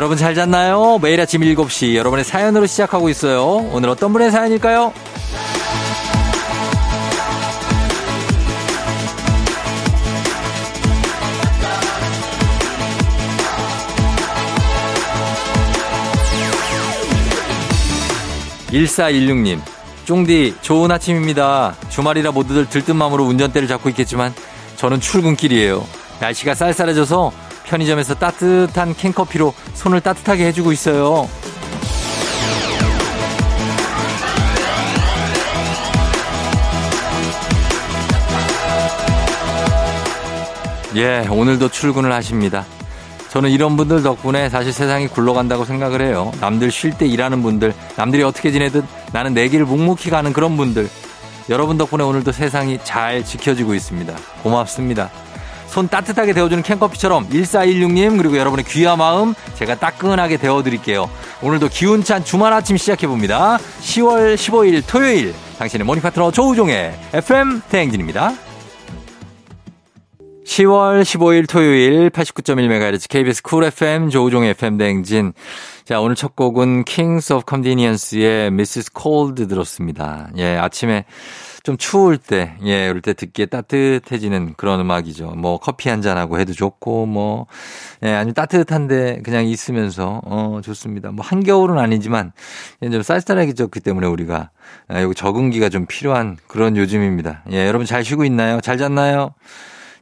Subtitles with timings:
[0.00, 0.98] 여러분 잘 잤나요?
[1.02, 3.68] 매일 아침 7시 여러분의 사연으로 시작하고 있어요.
[3.70, 4.94] 오늘 어떤 분의 사연일까요?
[18.70, 19.60] 1416님,
[20.06, 21.76] 쫑디, 좋은 아침입니다.
[21.90, 24.32] 주말이라 모두들 들뜬 마음으로 운전대를 잡고 있겠지만,
[24.76, 25.86] 저는 출근길이에요.
[26.20, 31.28] 날씨가 쌀쌀해져서 편의점에서 따뜻한 캔커피로 손을 따뜻하게 해주고 있어요.
[40.96, 42.66] 예, 오늘도 출근을 하십니다.
[43.28, 46.32] 저는 이런 분들 덕분에 사실 세상이 굴러간다고 생각을 해요.
[46.40, 50.88] 남들 쉴 때 일하는 분들, 남들이 어떻게 지내든 나는 내 길을 묵묵히 가는 그런 분들.
[51.48, 54.12] 여러분 덕분에 오늘도 세상이 잘 지켜지고 있습니다.
[54.42, 55.10] 고맙습니다.
[55.70, 61.08] 손 따뜻하게 데워주는 캔커피처럼 1416님 그리고 여러분의 귀한 마음 제가 따끈하게 데워드릴게요.
[61.42, 63.58] 오늘도 기운찬 주말 아침 시작해봅니다.
[63.80, 68.32] 10월 15일 토요일 당신의 morning 파트너 조우종의 FM 대행진입니다.
[70.44, 75.32] 10월 15일 토요일 89.1MHz KBS Cool FM 조우종의 FM 대행진.
[75.84, 78.90] 자, 오늘 첫 곡은 Kings of Convenience의 Mrs.
[79.00, 80.30] Cold 들었습니다.
[80.36, 81.04] 예, 아침에
[81.62, 85.32] 좀 추울 때, 예, 이럴 때 듣기에 따뜻해지는 그런 음악이죠.
[85.36, 87.46] 뭐 커피 한 잔하고 해도 좋고, 뭐,
[88.02, 91.10] 예, 아니면 따뜻한데 그냥 있으면서, 어, 좋습니다.
[91.10, 92.32] 뭐 한겨울은 아니지만,
[92.80, 94.50] 좀 쌀쌀하게 졌기 때문에 우리가,
[94.88, 97.42] 아, 여기 적응기가 좀 필요한 그런 요즘입니다.
[97.52, 98.60] 예, 여러분 잘 쉬고 있나요?
[98.60, 99.34] 잘 잤나요?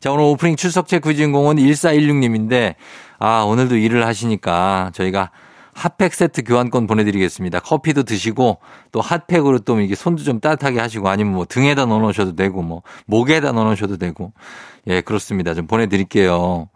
[0.00, 2.76] 자, 오늘 오프닝 출석체 구주인공은 1416님인데,
[3.18, 5.30] 아, 오늘도 일을 하시니까 저희가
[5.78, 7.60] 핫팩 세트 교환권 보내드리겠습니다.
[7.60, 8.58] 커피도 드시고
[8.90, 13.52] 또 핫팩으로 또 이게 손도 좀 따뜻하게 하시고 아니면 뭐 등에다 넣어놓으셔도 되고 뭐 목에다
[13.52, 14.32] 넣어놓으셔도 되고
[14.88, 15.54] 예 그렇습니다.
[15.54, 16.68] 좀 보내드릴게요.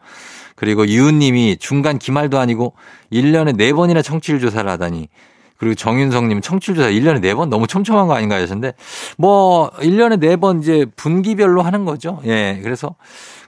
[0.54, 2.74] 그리고 이웃님이 중간 기말도 아니고
[3.12, 5.08] 1년에 4번이나 청취율 조사를 하다니
[5.58, 8.74] 그리고 정윤성님 청취율 조사 1년에 4번 너무 촘촘한 거 아닌가 하셨는데
[9.18, 12.20] 뭐 1년에 4번 이제 분기별로 하는 거죠.
[12.24, 12.94] 예 그래서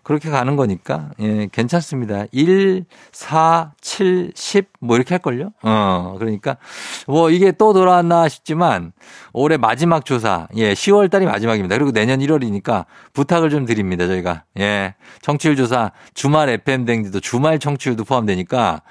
[0.04, 2.26] 그렇게 가는 거니까, 예, 괜찮습니다.
[2.30, 5.52] 1, 4, 7, 10, 뭐 이렇게 할걸요?
[5.62, 6.58] 어, 그러니까,
[7.06, 8.92] 뭐 이게 또 돌아왔나 싶지만,
[9.32, 11.74] 올해 마지막 조사, 예, 10월 달이 마지막입니다.
[11.74, 12.84] 그리고 내년 1월이니까
[13.14, 14.44] 부탁을 좀 드립니다, 저희가.
[14.58, 18.82] 예, 청취율 조사, 주말 FM댕지도 주말 청취율도 포함되니까,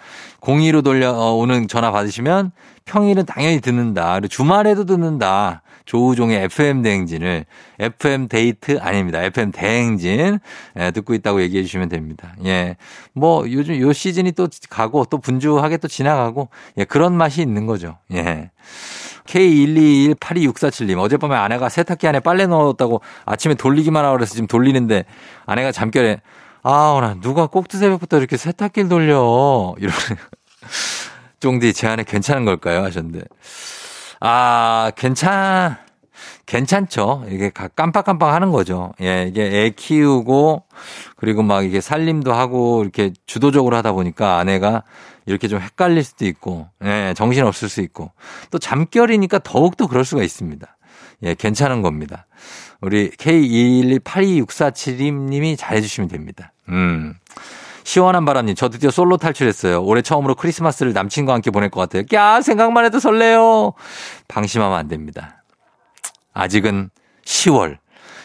[0.42, 2.52] 02로 돌려오는 전화 받으시면
[2.86, 4.16] 평일은 당연히 듣는다.
[4.16, 5.62] 그리고 주말에도 듣는다.
[5.86, 7.46] 조우종의 FM 대행진을
[7.80, 9.22] FM 데이트 아닙니다.
[9.24, 10.40] FM 대행진
[10.80, 12.36] 예, 듣고 있다고 얘기해 주시면 됩니다.
[12.46, 12.78] 예.
[13.14, 17.98] 뭐 요즘 요 시즌이 또 가고 또 분주하게 또 지나가고 예, 그런 맛이 있는 거죠.
[18.14, 18.52] 예.
[19.26, 25.06] K121826477님, 어젯밤에 아내가 세탁기 안에 빨래 넣었다고 아침에 돌리기만 하고 그래서 지금 돌리는데
[25.46, 26.20] 아내가 잠결에
[26.64, 29.76] 아, 나 누가 꼭두 새벽부터 이렇게 세탁기를 돌려.
[29.78, 30.00] 이러는.
[31.42, 32.84] 쫑디, 제 안에 괜찮은 걸까요?
[32.84, 33.26] 하셨는데.
[34.26, 35.76] 아, 괜찮,
[36.46, 37.26] 괜찮죠.
[37.30, 38.94] 이게 깜빡깜빡 하는 거죠.
[39.02, 40.64] 예, 이게 애 키우고
[41.18, 44.84] 그리고 막 이게 살림도 하고 이렇게 주도적으로 하다 보니까 아내가
[45.26, 48.14] 이렇게 좀 헷갈릴 수도 있고, 예, 정신 없을 수 있고
[48.50, 50.78] 또 잠결이니까 더욱더 그럴 수가 있습니다.
[51.24, 52.26] 예, 괜찮은 겁니다.
[52.80, 56.54] 우리 K212826472님이 잘해주시면 됩니다.
[56.70, 57.16] 음.
[57.84, 59.84] 시원한 바람님, 저 드디어 솔로 탈출했어요.
[59.84, 62.04] 올해 처음으로 크리스마스를 남친과 함께 보낼 것 같아요.
[62.14, 63.74] 야, 생각만 해도 설레요.
[64.28, 65.44] 방심하면 안 됩니다.
[66.34, 66.90] 아직은
[67.26, 67.78] 10월,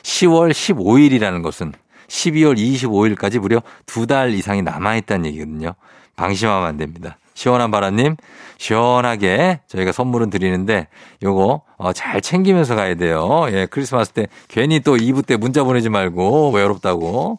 [0.03, 1.73] 10월 15일이라는 것은
[2.09, 5.75] 12월 25일까지 무려 두 달 이상이 남아있다는 얘기거든요.
[6.17, 7.19] 방심하면 안 됩니다.
[7.35, 8.17] 시원한 바람님,
[8.57, 10.88] 시원하게 저희가 선물은 드리는데
[11.23, 13.47] 요거 어, 잘 챙기면서 가야 돼요.
[13.50, 17.38] 예, 크리스마스 때 괜히 또 2부 때 문자 보내지 말고 외롭다고.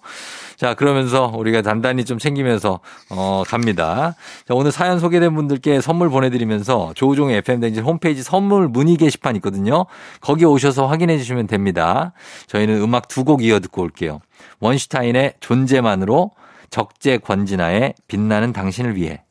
[0.60, 4.16] 자, 그러면서 우리가 단단히 좀 챙기면서 어, 갑니다.
[4.46, 9.86] 자, 오늘 사연 소개된 분들께 선물 보내드리면서 조우종의 FM댕진 홈페이지 선물 문의 게시판 있거든요.
[10.20, 12.12] 거기 오셔서 확인해 주시면 됩니다.
[12.48, 14.20] 저희는 음악 두 곡 이어 듣고 올게요.
[14.60, 16.32] 원슈타인의 존재만으로
[16.70, 19.24] 적재 권진아의 빛나는 당신을 위해.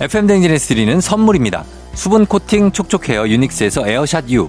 [0.00, 1.64] FM댕진에서 드리는 선물입니다.
[1.94, 4.48] 수분 코팅 촉촉 헤어 유닉스에서 에어샷 U.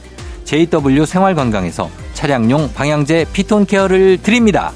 [0.51, 4.73] JW 생활건강에서 차량용 방향제 피톤 케어를 드립니다.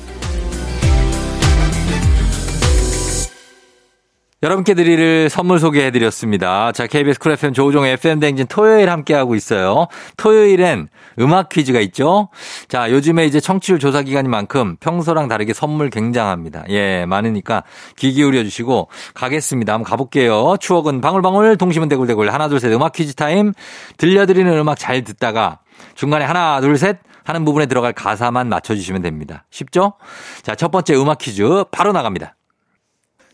[4.42, 6.72] 여러분께 드릴 선물 소개해드렸습니다.
[6.72, 9.88] 자, KBS Cool FM 조우종 FM 댕진 토요일 함께하고 있어요.
[10.18, 10.88] 토요일엔
[11.20, 12.30] 음악 퀴즈가 있죠.
[12.70, 16.64] 자, 요즘에 이제 청취율 조사 기간인 만큼 평소랑 다르게 선물 굉장합니다.
[16.70, 17.64] 예, 많으니까
[17.98, 19.74] 귀 기울여 주시고 가겠습니다.
[19.74, 20.56] 한번 가볼게요.
[20.60, 22.30] 추억은 방울방울, 동심은 대굴대굴.
[22.30, 23.52] 하나, 둘, 셋 음악 퀴즈 타임.
[23.98, 25.60] 들려드리는 음악 잘 듣다가
[25.96, 29.46] 중간에 하나, 둘, 셋 하는 부분에 들어갈 가사만 맞춰주시면 됩니다.
[29.50, 29.94] 쉽죠?
[30.44, 32.36] 자, 첫 번째 음악 퀴즈 바로 나갑니다.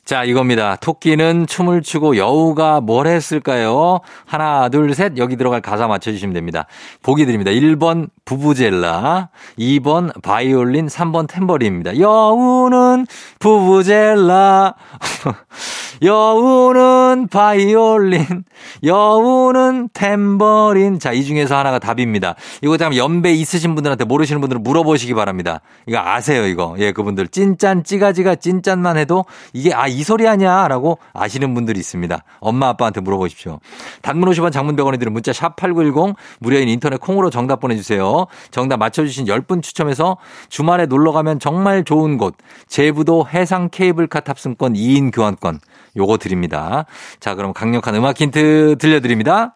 [0.04, 0.76] 자, 이겁니다.
[0.78, 4.00] 토끼는 춤을 추고 여우가 뭘 했을까요?
[4.26, 5.18] 하나, 둘, 셋.
[5.18, 6.66] 여기 들어갈 가사 맞춰주시면 됩니다.
[7.04, 7.52] 보기 드립니다.
[7.52, 9.30] 1번 부부젤라,
[9.60, 12.00] 2번 바이올린, 3번 템버린입니다.
[12.00, 13.06] 여우는
[13.40, 14.74] 부부젤라,
[16.04, 18.44] 여우는 바이올린,
[18.84, 20.98] 여우는 템버린.
[20.98, 22.34] 자, 이 중에서 하나가 답입니다.
[22.64, 25.62] 이거 참 연배 있으신 분들한테 모르시는 분들은 물어보시기 바랍니다.
[25.86, 26.76] 이거 아세요, 이거.
[26.80, 27.28] 예, 그분들.
[27.28, 30.68] 찐짠, 찌가지가 찐짠만 해도 이게 아, 이 소리 아니야?
[30.68, 32.24] 라고 아시는 분들이 있습니다.
[32.40, 33.60] 엄마, 아빠한테 물어보십시오.
[34.02, 38.26] 단문 50원 장문 100원이 들은 문자 샵8910 무료인 인터넷 콩으로 정답 보내주세요.
[38.50, 40.18] 정답 맞춰주신 10분 추첨해서
[40.50, 42.36] 주말에 놀러 가면 정말 좋은 곳.
[42.68, 45.60] 제부도 해상 케이블카 탑승권 2인 교환권.
[45.96, 46.86] 요거 드립니다.
[47.20, 49.56] 자, 그럼 강력한 음악 힌트 들려드립니다.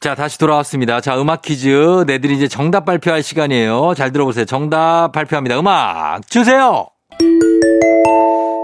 [0.00, 1.00] 자, 다시 돌아왔습니다.
[1.00, 2.04] 자, 음악 퀴즈.
[2.06, 3.94] 내들이 이제 정답 발표할 시간이에요.
[3.96, 4.44] 잘 들어보세요.
[4.46, 5.58] 정답 발표합니다.
[5.60, 6.88] 음악 주세요!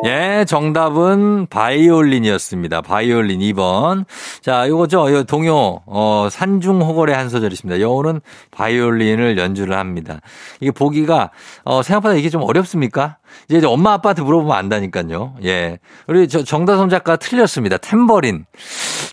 [0.04, 2.82] 예, 정답은 바이올린이었습니다.
[2.82, 4.04] 바이올린 2번.
[4.40, 5.12] 자, 요거죠.
[5.12, 7.80] 요 동요, 어, 산중호걸의 한 소절 있습니다.
[7.80, 8.20] 여우는
[8.52, 10.20] 바이올린을 연주를 합니다.
[10.60, 11.30] 이게 보기가,
[11.64, 13.18] 어, 생각보다 이게 좀 어렵습니까?
[13.48, 15.34] 이제 엄마 아빠한테 물어보면 안다니까요.
[15.44, 15.78] 예.
[16.06, 17.76] 우리 저 정다솜 작가 틀렸습니다.
[17.78, 18.44] 템버린.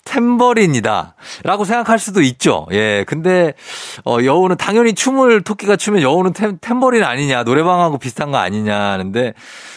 [0.03, 1.15] 템버린이다.
[1.44, 2.67] 라고 생각할 수도 있죠.
[2.71, 3.03] 예.
[3.07, 3.53] 근데,
[4.06, 7.44] 어, 여우는 당연히 춤을 토끼가 추면 여우는 템, 템버린 아니냐.
[7.44, 9.33] 노래방하고 비슷한 거 아니냐 하는데,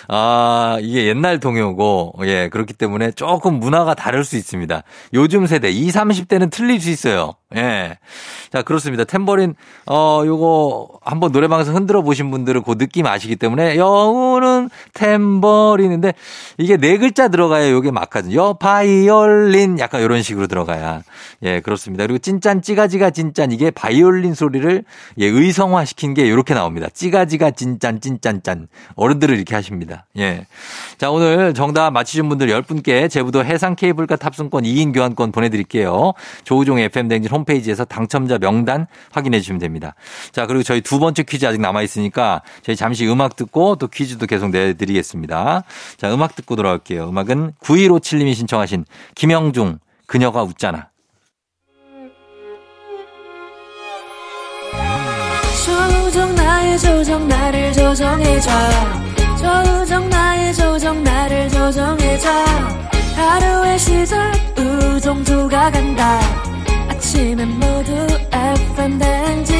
[0.08, 4.82] 아, 이게 옛날 동요고, 예, 그렇기 때문에 조금 문화가 다를 수 있습니다.
[5.14, 7.34] 요즘 세대, 20, 30대는 틀릴 수 있어요.
[7.56, 7.96] 예.
[8.52, 9.05] 자, 그렇습니다.
[9.05, 9.55] 템버린,
[9.86, 16.12] 어, 요거 한번 노래방에서 흔들어 보신 분들은 그 느낌 아시기 때문에 여우는 템버린인데
[16.58, 18.36] 이게 네 글자 들어가야 요게 맞거든요.
[18.36, 21.02] 여, 바이올린 약간 요런 식으로 들어가야.
[21.43, 22.05] 예, 그렇습니다.
[22.05, 24.84] 그리고 찐짠, 찌가지가 찐짠 이게 바이올린 소리를
[25.19, 26.88] 예, 의성화 시킨 게 요렇게 나옵니다.
[26.93, 28.69] 찌가지가 찐짠, 찐짠짠.
[28.94, 30.05] 어른들을 이렇게 하십니다.
[30.19, 30.46] 예.
[30.98, 36.12] 자, 오늘 정답 맞히신 분들 10분께 제부도 해상 케이블카 탑승권 2인 교환권 보내드릴게요.
[36.44, 39.95] 조우종 FM댕진 홈페이지에서 당첨자 명단 확인해 주시면 됩니다.
[40.33, 44.27] 자, 그리고 저희 두 번째 퀴즈 아직 남아 있으니까 저희 잠시 음악 듣고 또 퀴즈도
[44.27, 45.65] 계속 내드리겠습니다.
[45.97, 47.09] 자, 음악 듣고 돌아올게요.
[47.09, 50.91] 음악은 9157님이 신청하신 김영중, 그녀가 웃잖아.
[55.65, 58.51] 조정 나의 조정 나를 조정해줘
[59.37, 62.29] 조정 나의 조정 나를 조정해줘
[63.17, 66.21] 하루의 시절 우정조가 간다
[66.98, 67.93] 아침엔 모두
[68.32, 69.56] FM 댕진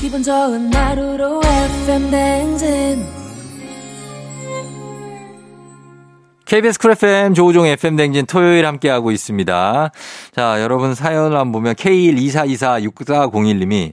[0.00, 3.06] 기분 좋은 하루로 FM 댕진
[6.44, 9.90] KBS 쿨 FM 조우종 FM 댕진 토요일 함께하고 있습니다.
[10.32, 13.92] 자, 여러분 사연을 한번 보면 K124246401님이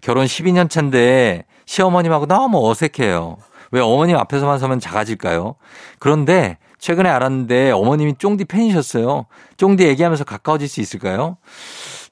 [0.00, 3.38] 결혼 12년 차인데 시어머님하고 너무 어색해요.
[3.72, 5.56] 왜 어머님 앞에서만 서면 작아질까요?
[5.98, 9.26] 그런데 최근에 알았는데 어머님이 쫑디 팬이셨어요.
[9.56, 11.36] 쫑디 얘기하면서 가까워질 수 있을까요?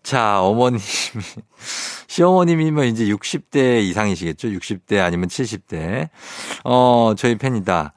[0.03, 0.81] 자, 어머님이,
[2.07, 4.49] 시어머님이면 이제 60대 이상이시겠죠?
[4.49, 6.09] 60대 아니면 70대.
[6.65, 7.95] 어, 저희 팬이다.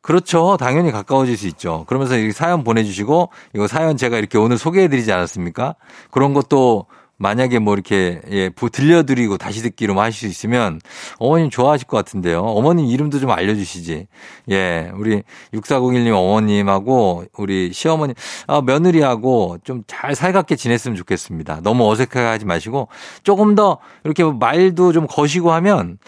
[0.00, 0.58] 그렇죠.
[0.58, 1.84] 당연히 가까워질 수 있죠.
[1.86, 5.76] 그러면서 이 사연 보내주시고, 이거 사연 제가 이렇게 오늘 소개해드리지 않았습니까?
[6.10, 10.80] 그런 것도 만약에 뭐 이렇게 예, 들려드리고 다시 듣기로 하실 수 있으면
[11.18, 12.40] 어머님 좋아하실 것 같은데요.
[12.40, 14.06] 어머님 이름도 좀 알려주시지.
[14.50, 18.14] 예, 우리 6401님 어머님하고 우리 시어머니,
[18.46, 21.60] 아, 며느리하고 좀 잘 살갑게 지냈으면 좋겠습니다.
[21.62, 22.88] 너무 어색하게 하지 마시고
[23.22, 25.98] 조금 더 이렇게 말도 좀 거시고 하면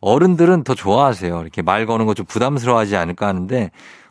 [0.00, 1.40] 어른들은 더 좋아하세요.
[1.42, 3.70] 이렇게 말 거는 거 좀 부담스러워하지 않을까 하는데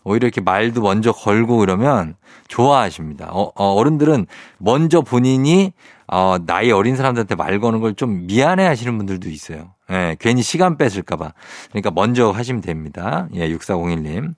[0.10, 2.16] 오히려 이렇게 말도 먼저 걸고 그러면
[2.48, 3.30] 좋아하십니다.
[3.32, 4.26] 어, 어 른들은
[4.58, 5.72] 먼저 본인이
[6.08, 9.74] 어, 나이 어린 사람들한테 말 거는 걸 좀 미안해 하시는 분들도 있어요.
[9.92, 11.34] 예, 괜히 시간 뺏을까봐.
[11.70, 13.28] 그러니까 먼저 하시면 됩니다.
[13.36, 14.34] 예, 6401님.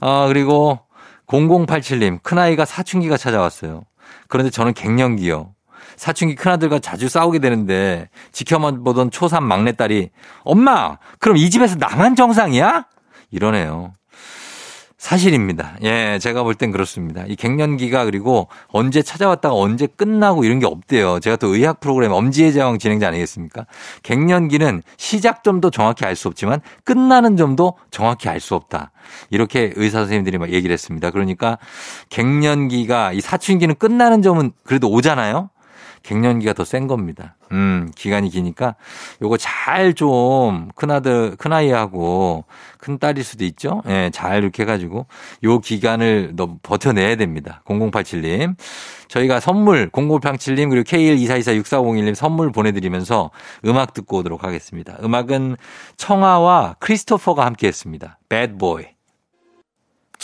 [0.00, 0.80] 어, 그리고
[1.26, 3.82] 0087님, 큰아이가 사춘기가 찾아왔어요.
[4.28, 5.54] 그런데 저는 갱년기요.
[5.96, 10.10] 사춘기 큰아들과 자주 싸우게 되는데 지켜만 보던 초3 막내딸이
[10.44, 12.86] 엄마, 그럼 이 집에서 나만 정상이야?
[13.30, 13.92] 이러네요.
[15.04, 15.76] 사실입니다.
[15.82, 17.24] 예, 제가 볼 땐 그렇습니다.
[17.28, 21.20] 이 갱년기가 그리고 언제 찾아왔다가 언제 끝나고 이런 게 없대요.
[21.20, 23.66] 제가 또 의학 프로그램 엄지의 제왕 진행자 아니겠습니까?
[24.02, 28.92] 갱년기는 시작 점도 정확히 알 수 없지만 끝나는 점도 정확히 알 수 없다.
[29.28, 31.10] 이렇게 의사 선생님들이 막 얘기를 했습니다.
[31.10, 31.58] 그러니까
[32.08, 35.50] 갱년기가 이 사춘기는 끝나는 점은 그래도 오잖아요.
[36.04, 37.36] 갱년기가 더 센 겁니다.
[37.52, 38.76] 음, 기간이 기니까
[39.22, 42.44] 요거 잘 좀 큰아들, 큰아이하고
[42.78, 43.82] 큰딸일 수도 있죠.
[43.88, 45.06] 예, 잘 이렇게 해가지고
[45.44, 47.62] 요 기간을 너 버텨내야 됩니다.
[47.66, 48.54] 0087님.
[49.08, 53.30] 저희가 선물 0087님 그리고 K124246401님 선물 보내드리면서
[53.66, 54.96] 음악 듣고 오도록 하겠습니다.
[55.02, 55.56] 음악은
[55.96, 58.18] 청아와 크리스토퍼가 함께 했습니다.
[58.28, 58.93] Bad Boy.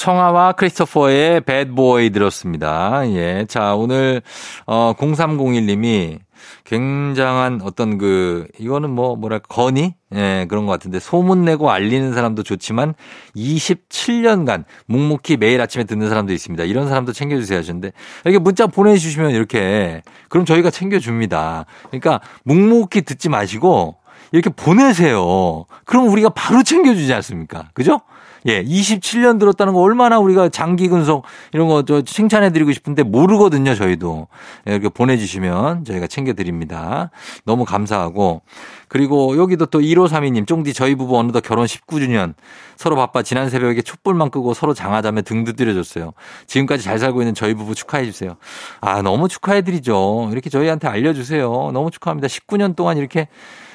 [0.01, 3.03] 청아와 크리스토퍼의 배드보이 들었습니다.
[3.11, 3.45] 예.
[3.47, 4.23] 자, 오늘,
[4.67, 6.21] 어, 0301님이
[6.65, 9.95] 굉장한 어떤 그, 이거는 뭐, 뭐랄까, 건의?
[10.15, 12.95] 예, 그런 것 같은데, 소문내고 알리는 사람도 좋지만,
[13.37, 16.65] 27년간 묵묵히 매일 아침에 듣는 사람도 있습니다.
[16.65, 17.93] 이런 사람도 챙겨주세요 하셨는데,
[18.25, 21.67] 이렇게 문자 보내주시면 이렇게, 그럼 저희가 챙겨줍니다.
[21.91, 24.00] 그러니까, 묵묵히 듣지 마시고,
[24.33, 25.67] 이렇게 보내세요.
[25.85, 27.69] 그럼 우리가 바로 챙겨주지 않습니까?
[27.75, 28.01] 그죠?
[28.47, 33.75] 예, 27년 들었다는 거 얼마나 우리가 장기 근속 이런 거 저 칭찬해 드리고 싶은데 모르거든요,
[33.75, 34.29] 저희도.
[34.69, 37.11] 예, 이렇게 보내주시면 저희가 챙겨드립니다.
[37.45, 38.41] 너무 감사하고.
[38.89, 42.33] 그리고 여기도 또 1532님, 쫑디 저희 부부 어느덧 결혼 19주년.
[42.77, 46.13] 서로 바빠 지난 새벽에 촛불만 끄고 서로 장하자며 등도 들여줬어요.
[46.47, 48.37] 지금까지 잘 살고 있는 저희 부부 축하해주세요.
[48.81, 50.31] 아, 너무 축하해드리죠.
[50.33, 51.73] 이렇게 저희한테 알려주세요.
[51.75, 52.27] 너무 축하합니다.
[52.29, 53.29] 19년 동안 이렇게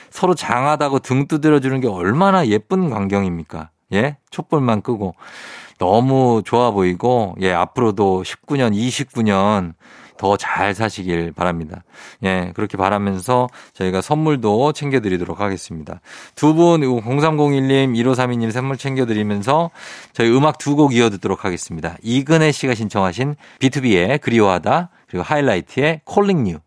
[0.10, 3.70] 서로 장하다고 등 두드려주는 게 얼마나 예쁜 광경입니까?
[3.94, 4.18] 예?
[4.32, 5.16] 촛불만 끄고
[5.78, 9.74] 너무 좋아 보이고 예, 앞으로도 19년, 29년
[10.18, 11.84] 더 잘 사시길 바랍니다.
[12.24, 16.00] 예, 그렇게 바라면서 저희가 선물도 챙겨드리도록 하겠습니다.
[16.36, 19.72] 두 분, 0301님, 1532님 선물 챙겨드리면서
[20.14, 21.98] 저희 음악 두 곡 이어 듣도록 하겠습니다.
[22.02, 26.60] 이근혜 씨가 신청하신 BTOB의 그리워하다, 그리고 하이라이트의 Calling You.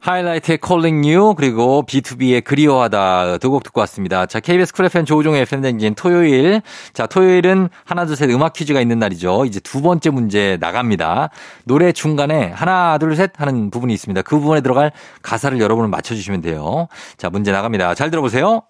[0.00, 4.26] 하이라이트의 Calling You 그리고 BTOB의 그리워하다 두 곡 듣고 왔습니다.
[4.26, 6.62] 자, KBS Cool FM 조우종의 FM 댕진 토요일.
[6.92, 9.44] 자, 토요일은 하나 둘 셋 음악 퀴즈가 있는 날이죠.
[9.44, 11.30] 이제 두 번째 문제 나갑니다.
[11.64, 14.22] 노래 중간에 하나 둘 셋 하는 부분이 있습니다.
[14.22, 16.86] 그 부분에 들어갈 가사를 여러분은 맞춰 주시면 돼요.
[17.16, 17.94] 자, 문제 나갑니다.
[17.94, 18.62] 잘 들어보세요.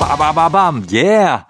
[0.00, 0.86] 빠바바밤.
[0.92, 1.06] 예.
[1.06, 1.44] Yeah.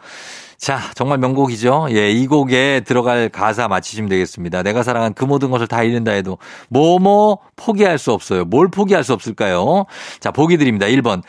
[0.60, 1.86] 자, 정말 명곡이죠.
[1.92, 4.62] 예, 이 곡에 들어갈 가사 맞히시면 되겠습니다.
[4.62, 6.36] 내가 사랑한 그 모든 것을 다 잃는다 해도
[6.68, 8.44] 뭐뭐 포기할 수 없어요.
[8.44, 9.86] 뭘 포기할 수 없을까요?
[10.20, 10.84] 자, 보기 드립니다.
[10.84, 11.22] 1번.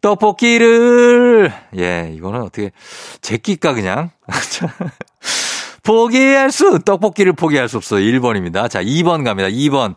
[0.00, 2.70] 떡볶이를 예, 이거는 어떻게
[3.20, 4.10] 제끼까 그냥.
[5.82, 8.00] 포기할 수, 떡볶이를 포기할 수 없어요.
[8.00, 8.68] 1번입니다.
[8.68, 9.48] 자, 2번 갑니다.
[9.48, 9.94] 2번.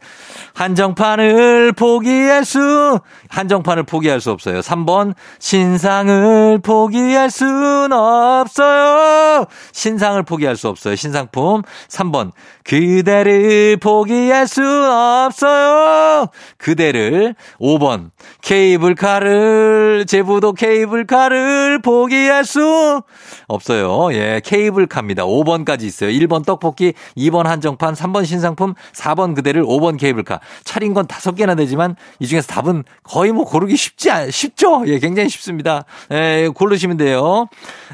[0.53, 2.99] 한정판을 포기할 수,
[3.29, 4.59] 한정판을 포기할 수 없어요.
[4.61, 5.13] 3번.
[5.39, 9.45] 신상을 포기할 순 없어요.
[9.71, 10.95] 신상을 포기할 수 없어요.
[10.95, 11.63] 신상품.
[11.89, 12.31] 3번.
[12.63, 16.27] 그대를 포기할 수 없어요.
[16.57, 17.35] 그대를.
[17.59, 18.11] 5번.
[18.41, 23.01] 케이블카를, 제부도 케이블카를 포기할 수
[23.47, 24.13] 없어요.
[24.13, 25.23] 예, 케이블카입니다.
[25.23, 26.09] 5번까지 있어요.
[26.09, 30.39] 1번 떡볶이, 2번 한정판, 3번 신상품, 4번 그대를, 5번 케이블카.
[30.63, 34.83] 차린 건 다섯 개나 되지만 이 중에서 답은 거의 뭐 고르기 쉽지 않, 쉽죠?
[34.87, 35.85] 예, 굉장히 쉽습니다.
[36.11, 37.47] 예, 고르시면 돼요.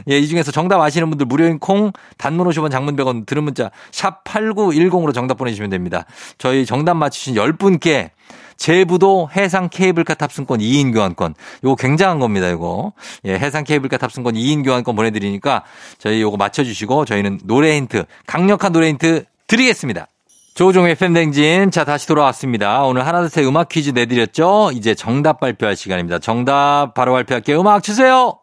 [0.10, 4.24] 예, 이 중에서 정답 아시는 분들 무료인 콩, 단문 50원, 장문 100원 들은 문자 샵
[4.68, 6.06] 8910으로 정답 보내주시면 됩니다.
[6.38, 8.12] 저희 정답 맞추신 10분께
[8.58, 11.34] 제부도 해상 케이블카 탑승권 2인 교환권.
[11.64, 12.94] 요거 굉장한 겁니다, 이거.
[13.26, 15.64] 예, 해상 케이블카 탑승권 2인 교환권 보내드리니까
[15.98, 20.08] 저희 요거 맞춰주시고 저희는 노래 힌트, 강력한 노래 힌트 드리겠습니다.
[20.56, 21.72] 조종의 팬댕진.
[21.72, 22.84] 자, 다시 돌아왔습니다.
[22.84, 24.72] 오늘 하나, 둘, 셋 음악 퀴즈 내드렸죠?
[24.74, 26.20] 이제 정답 발표할 시간입니다.
[26.20, 27.62] 정답 바로 발표할게요.
[27.62, 28.40] 음악 주세요!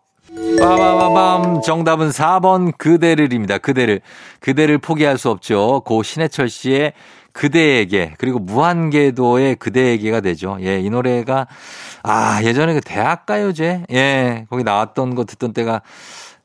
[0.61, 1.62] 빠바바밤.
[1.62, 3.59] 정답은 4번 그대를입니다.
[3.59, 4.00] 그대를.
[4.40, 5.81] 그대를 포기할 수 없죠.
[5.85, 6.93] 고 신해철 씨의
[7.33, 10.57] 그대에게 그리고 무한궤도의 그대에게가 되죠.
[10.62, 11.47] 예, 이 노래가
[12.02, 15.83] 아 예전에 그 대학 가요제 예 거기 나왔던 거 듣던 때가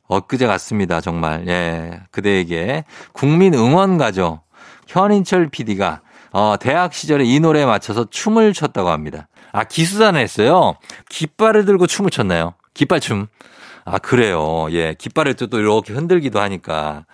[0.07, 0.99] 엊그제 같습니다.
[0.99, 2.83] 정말 예 그대에게
[3.13, 4.41] 국민 응원가죠.
[4.87, 6.01] 현인철 PD가
[6.33, 9.29] 어, 대학 시절에 이 노래에 맞춰서 춤을 췄다고 합니다.
[9.53, 10.75] 아 기수단을 했어요.
[11.09, 12.53] 깃발을 들고 춤을 췄나요?
[12.73, 13.27] 깃발춤.
[13.85, 14.67] 아, 그래요.
[14.71, 14.93] 예.
[14.97, 17.05] 깃발을 또 이렇게 흔들기도 하니까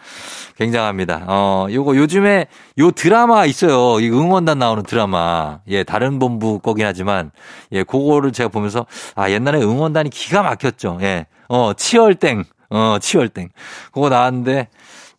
[0.58, 1.26] 굉장합니다.
[1.28, 2.48] 어, 요거 요즘에
[2.80, 4.00] 요 드라마 있어요.
[4.00, 5.60] 이 응원단 나오는 드라마.
[5.68, 7.32] 예, 다른 본부 거긴 하지만
[7.72, 11.00] 예, 그거를 제가 보면서 아, 옛날에 응원단이 기가 막혔죠.
[11.02, 11.28] 예.
[11.48, 12.44] 어, 치얼땡.
[12.70, 13.50] 어, 치얼땡.
[13.92, 14.68] 그거 나왔는데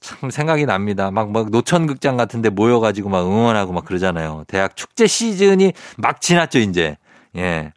[0.00, 1.10] 참 생각이 납니다.
[1.10, 4.44] 막, 막 노천극장 같은데 모여가지고 막 응원하고 막 그러잖아요.
[4.46, 6.96] 대학 축제 시즌이 막 지났죠, 이제.
[7.36, 7.72] 예.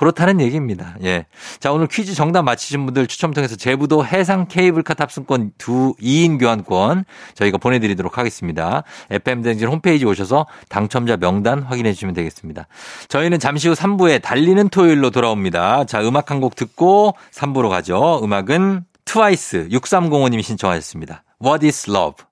[0.00, 0.96] 그렇다는 얘기입니다.
[1.04, 1.26] 예.
[1.58, 7.04] 자, 오늘 퀴즈 정답 맞히신 분들 추첨 통해서 제부도 해상 케이블카 탑승권 두 2인 교환권
[7.34, 8.82] 저희가 보내드리도록 하겠습니다.
[9.10, 12.66] FM댕진 홈페이지 오셔서 당첨자 명단 확인해 주시면 되겠습니다.
[13.08, 15.84] 저희는 잠시 후 3부에 달리는 토요일로 돌아옵니다.
[15.84, 18.20] 자, 음악 한 곡 듣고 3부로 가죠.
[18.24, 21.22] 음악은 트와이스 6305님이 신청하셨습니다.
[21.44, 22.24] What is love?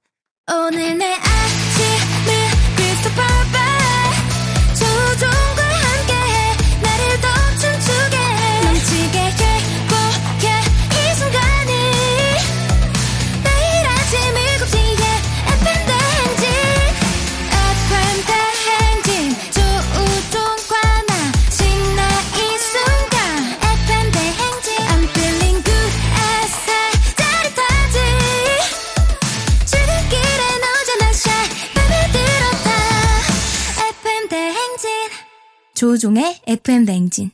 [35.79, 37.31] 조종의 FM 냉진.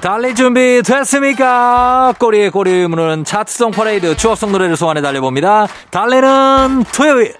[0.00, 2.14] 달릴 준비 됐습니까?
[2.18, 5.66] 꼬리에 꼬리 무는 차트송 퍼레이드 추억송 노래를 소환해 달려봅니다.
[5.90, 7.34] 달리는 토요일.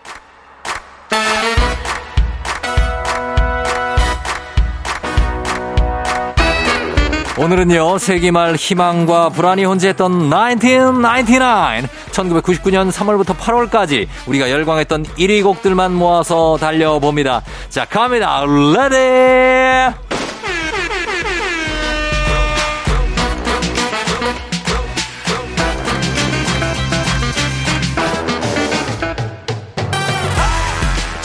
[7.45, 11.87] 오늘은요, 세기말 희망과 불안이 혼재했던 1999.
[12.11, 17.43] 1999년 3월부터 8월까지 우리가 열광했던 1위 곡들만 모아서 달려봅니다.
[17.69, 18.45] 자, 갑니다.
[18.47, 20.24] Ready!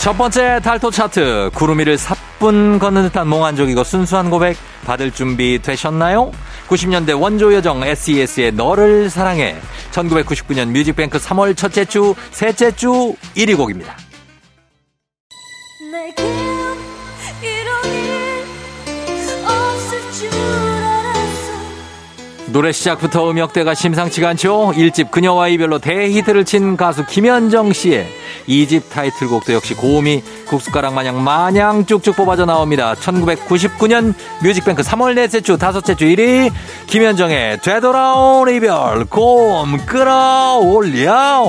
[0.00, 6.32] 첫 번째 달토 차트 구름 위를 사뿐 걷는 듯한 몽환적이고 순수한 고백 받을 준비 되셨나요?
[6.68, 9.56] 90년대 원조 여정 SES의 너를 사랑해
[9.92, 13.94] 1999년 뮤직뱅크 3월 첫째 주 셋째 주 1위 곡입니다.
[22.52, 24.72] 노래 시작부터 음역대가 심상치가 않죠.
[24.74, 28.08] 1집 그녀와 이별로 대히트를 친 가수 김현정 씨의
[28.48, 32.94] 2집 타이틀곡도 역시 고음이 국숟가락 마냥 마냥 쭉쭉 뽑아져 나옵니다.
[32.94, 36.50] 1999년 뮤직뱅크 3월 넷째 주 다섯째 주 1위
[36.88, 41.44] 김현정의 되돌아온 이별 고음 끌어올려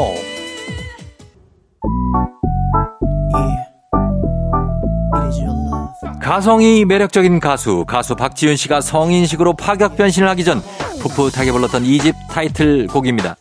[6.32, 10.63] 가성이 매력적인 가수 가수 박지윤 씨가 성인식으로 파격 변신을 하기 전
[11.02, 13.36] 풋풋하게 불렀던 2집 타이틀 곡입니다.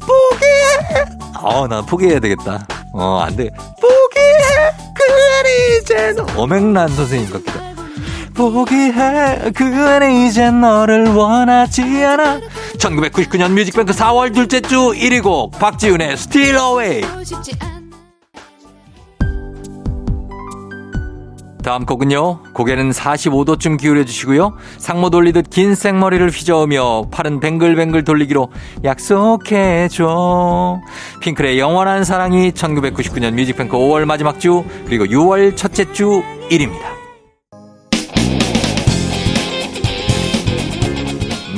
[0.00, 1.04] 포기해!
[1.38, 2.66] 어, 나 포기해야 되겠다.
[2.94, 3.50] 어, 안 돼.
[3.78, 4.72] 포기해!
[4.94, 6.16] 그래, 이젠.
[6.34, 7.60] 어맹란 선생님 같기도.
[8.32, 12.40] 포기해, 그래, 이젠 너를 원하지 않아.
[12.78, 17.02] 1999년 뮤직뱅크 4월 둘째 주 1위 곡, 박지윤의 Still Away.
[21.64, 22.52] 다음 곡은요.
[22.52, 24.54] 고개는 45도쯤 기울여 주시고요.
[24.76, 28.52] 상모 돌리듯 긴 생머리를 휘저으며 팔은 뱅글뱅글 돌리기로
[28.84, 30.80] 약속해줘.
[31.20, 36.94] 핑클의 영원한 사랑이 1999년 뮤직뱅크 5월 마지막 주 그리고 6월 첫째 주 1위입니다.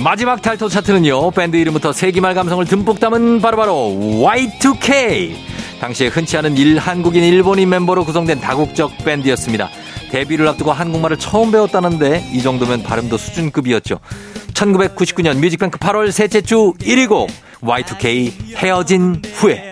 [0.05, 1.33] 마지막 탈토 차트는요.
[1.33, 3.75] 밴드 이름부터 세기말 감성을 듬뿍 담은 바로바로
[4.23, 5.35] Y2K.
[5.81, 9.69] 당시에 흔치 않은 일 한국인 일본인 멤버로 구성된 다국적 밴드였습니다.
[10.11, 13.99] 데뷔를 앞두고 한국말을 처음 배웠다는데 이 정도면 발음도 수준급이었죠.
[14.55, 17.29] 1999년 뮤직뱅크 8월 셋째 주 1위 곡
[17.61, 19.71] Y2K 헤어진 후에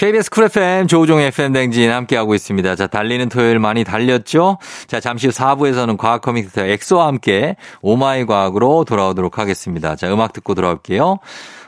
[0.00, 2.74] KBS Cool FM 조우종 FM 댕진 함께하고 있습니다.
[2.74, 4.56] 자, 달리는 토요일 많이 달렸죠?
[4.86, 9.96] 자, 잠시 후 4부에서는 과학 communicator 엑소와 함께 오마이 과학으로 돌아오도록 하겠습니다.
[9.96, 11.18] 자, 음악 듣고 돌아올게요.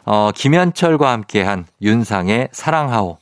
[0.07, 3.22] 어, 김현철과 함께한 윤상의 사랑하오.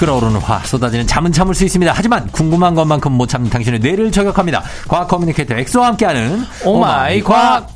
[0.00, 1.92] 끓어오르는 화 쏟아지는 잠은 참을 수 있습니다.
[1.94, 4.62] 하지만 궁금한 것만큼 못 참는 당신의 뇌를 저격합니다.
[4.88, 7.68] 과학 communicator 엑소와 함께하는 오마이 과학.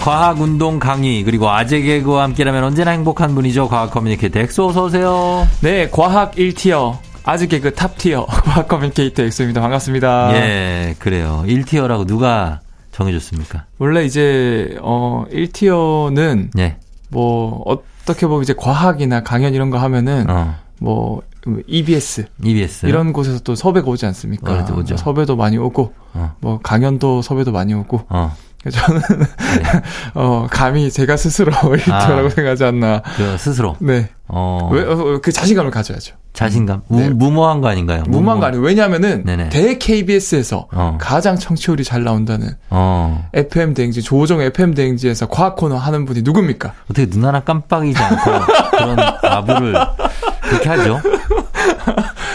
[0.00, 3.68] 과학 운동 강의 그리고 아재 개그와 함께라면 언제나 행복한 분이죠.
[3.68, 5.46] 과학 communicator 엑소 어서 오세요.
[5.60, 6.98] 네, 과학 1 tier.
[7.22, 9.60] 아재 개그 top tier 과학 communicator 엑소입니다.
[9.60, 10.34] 반갑습니다.
[10.34, 11.44] 예, 그래요.
[11.46, 12.63] 1티어라고 누가
[12.94, 13.66] 정해줬습니까?
[13.78, 16.76] 원래 이제 어 1티어는 예.
[17.10, 20.54] 뭐 어떻게 보면 이제 과학이나 강연 이런 거 하면은 어.
[20.80, 21.22] 뭐
[21.66, 24.52] EBS EBS 이런 곳에서 또 섭외가 오지 않습니까?
[24.52, 24.94] 어, 오죠.
[24.94, 26.36] 뭐 섭외도 많이 오고 어.
[26.40, 28.34] 뭐 강연도 섭외도 많이 오고 어.
[28.70, 29.00] 저는
[30.14, 32.30] 어 감히 제가 스스로 1티어라고 아.
[32.30, 33.02] 생각하지 않나.
[33.16, 34.08] 그 스스로 네.
[34.28, 34.70] 어.
[34.72, 36.16] 왜, 어, 그 자신감을 가져야죠.
[36.34, 37.08] 자신감 네.
[37.10, 38.02] 무, 무모한 거 아닌가요?
[38.08, 38.62] 무모한 거 아니에요.
[38.62, 39.48] 왜냐하면은 네네.
[39.50, 40.98] 대 KBS에서 어.
[41.00, 43.26] 가장 청취율이 잘 나온다는 어.
[43.32, 46.72] FM 대행지 조종 FM 대행지에서 과학 코너 하는 분이 누굽니까?
[46.90, 48.30] 어떻게 눈 하나 깜빡이지 않고
[48.72, 49.74] 그런 아부를
[50.42, 51.00] 그렇게 하죠?